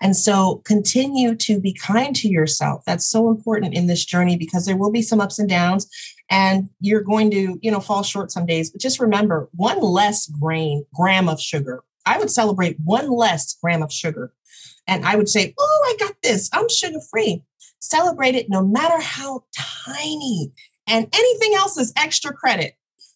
And 0.01 0.17
so 0.17 0.61
continue 0.65 1.33
to 1.35 1.61
be 1.61 1.71
kind 1.73 2.13
to 2.17 2.27
yourself. 2.27 2.83
That's 2.85 3.05
so 3.05 3.29
important 3.29 3.73
in 3.73 3.87
this 3.87 4.03
journey 4.03 4.37
because 4.37 4.65
there 4.65 4.75
will 4.75 4.91
be 4.91 5.01
some 5.01 5.21
ups 5.21 5.39
and 5.39 5.47
downs 5.47 5.87
and 6.29 6.69
you're 6.79 7.01
going 7.01 7.31
to, 7.31 7.59
you 7.61 7.71
know, 7.71 7.79
fall 7.79 8.03
short 8.03 8.31
some 8.31 8.45
days. 8.45 8.69
But 8.69 8.81
just 8.81 8.99
remember 8.99 9.49
one 9.53 9.81
less 9.81 10.27
grain, 10.27 10.85
gram 10.93 11.29
of 11.29 11.39
sugar. 11.39 11.83
I 12.05 12.17
would 12.17 12.31
celebrate 12.31 12.77
one 12.83 13.09
less 13.11 13.55
gram 13.61 13.83
of 13.83 13.91
sugar. 13.91 14.33
And 14.87 15.05
I 15.05 15.15
would 15.15 15.29
say, 15.29 15.53
oh, 15.57 15.83
I 15.85 16.05
got 16.05 16.15
this. 16.21 16.49
I'm 16.53 16.67
sugar 16.69 16.99
free. 17.11 17.43
Celebrate 17.79 18.35
it 18.35 18.49
no 18.49 18.65
matter 18.65 18.99
how 18.99 19.43
tiny. 19.85 20.51
And 20.87 21.07
anything 21.13 21.53
else 21.55 21.77
is 21.77 21.93
extra 21.95 22.33
credit. 22.33 22.75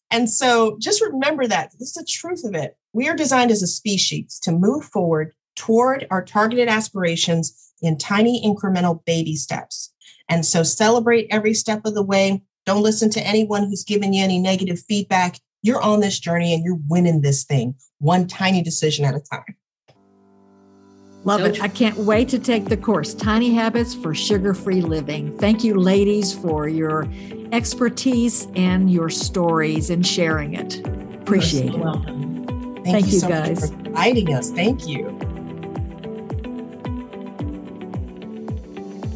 And 0.10 0.30
so 0.30 0.78
just 0.80 1.02
remember 1.02 1.48
that. 1.48 1.72
This 1.74 1.89
is 1.89 1.93
the 1.93 2.08
truth 2.10 2.46
of 2.46 2.56
it. 2.56 2.78
We 2.93 3.10
are 3.10 3.15
designed 3.15 3.52
as 3.52 3.62
a 3.62 3.67
species 3.67 4.39
to 4.43 4.52
move 4.52 4.86
forward 4.86 5.34
toward 5.56 6.08
our 6.10 6.24
targeted 6.24 6.70
aspirations 6.70 7.74
in 7.82 7.98
tiny 7.98 8.41
incremental 8.46 9.04
baby 9.06 9.36
steps. 9.36 9.93
And 10.30 10.46
so 10.46 10.63
celebrate 10.63 11.28
every 11.30 11.54
step 11.54 11.86
of 11.86 11.93
the 11.93 12.04
way. 12.04 12.43
Don't 12.67 12.84
listen 12.84 13.10
to 13.12 13.25
anyone 13.25 13.63
who's 13.63 13.86
giving 13.86 14.13
you 14.13 14.21
any 14.21 14.39
negative 14.39 14.77
feedback. 14.77 15.39
You're 15.62 15.82
on 15.82 16.01
this 16.01 16.19
journey 16.19 16.53
and 16.53 16.65
you're 16.65 16.80
winning 16.89 17.21
this 17.21 17.45
thing 17.45 17.73
one 17.99 18.27
tiny 18.27 18.62
decision 18.62 19.06
at 19.06 19.15
a 19.15 19.21
time. 19.21 19.56
Love 21.23 21.41
it. 21.41 21.63
I 21.63 21.69
can't 21.69 21.97
wait 21.97 22.27
to 22.30 22.39
take 22.39 22.65
the 22.65 22.75
course 22.75 23.13
Tiny 23.13 23.53
Habits 23.53 23.95
for 23.95 24.13
Sugar 24.13 24.53
Free 24.53 24.82
Living. 24.82 25.36
Thank 25.38 25.63
you, 25.63 25.80
ladies, 25.80 26.34
for 26.34 26.67
your 26.67 27.08
expertise 27.53 28.47
and 28.56 28.91
your 28.91 29.10
stories 29.10 29.89
and 29.89 30.06
sharing 30.06 30.53
it. 30.53 30.86
Appreciate 31.21 31.71
so 31.71 31.77
it. 31.77 31.84
Welcome. 31.84 32.36
Thank, 32.75 32.86
Thank 32.86 33.06
you, 33.08 33.13
you 33.13 33.19
so 33.19 33.30
guys. 33.30 33.69
for 33.69 33.75
inviting 33.80 34.34
us. 34.34 34.51
Thank 34.51 34.88
you. 34.88 35.17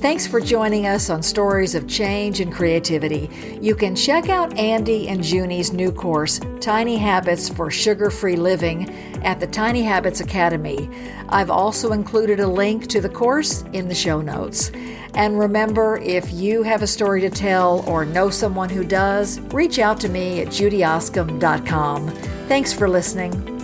Thanks 0.02 0.26
for 0.26 0.42
joining 0.42 0.88
us 0.88 1.12
on 1.12 1.22
Stories 1.22 1.76
of 1.76 1.88
Change 1.88 2.40
and 2.40 2.52
Creativity. 2.52 3.30
You 3.62 3.76
can 3.76 3.96
check 3.96 4.30
out 4.30 4.58
Andy 4.58 5.08
and 5.08 5.24
Junie's 5.24 5.74
new 5.74 5.92
course, 5.92 6.40
Tiny 6.60 6.98
Habits 6.98 7.50
for 7.50 7.70
Sugar 7.70 8.10
Free 8.10 8.36
Living, 8.36 8.90
at 9.24 9.40
the 9.40 9.46
Tiny 9.46 9.84
Habits 9.84 10.20
Academy. 10.20 10.90
I've 11.30 11.52
also 11.52 11.92
included 11.92 12.40
a 12.40 12.48
link 12.48 12.88
to 12.88 13.00
the 13.00 13.10
course 13.10 13.64
in 13.74 13.90
the 13.90 13.94
show 13.94 14.22
notes. 14.22 14.72
And 15.14 15.38
remember, 15.38 15.98
if 15.98 16.34
you 16.34 16.64
have 16.64 16.82
a 16.82 16.88
story 16.88 17.22
to 17.22 17.30
tell 17.30 17.88
or 17.88 18.04
know 18.04 18.32
someone 18.32 18.70
who 18.70 18.84
does, 18.84 19.40
reach 19.54 19.78
out 19.78 20.00
to 20.00 20.10
me 20.10 20.42
at 20.42 20.48
judyoskam.com. 20.48 22.10
Thanks 22.48 22.74
for 22.74 22.90
listening. 22.90 23.61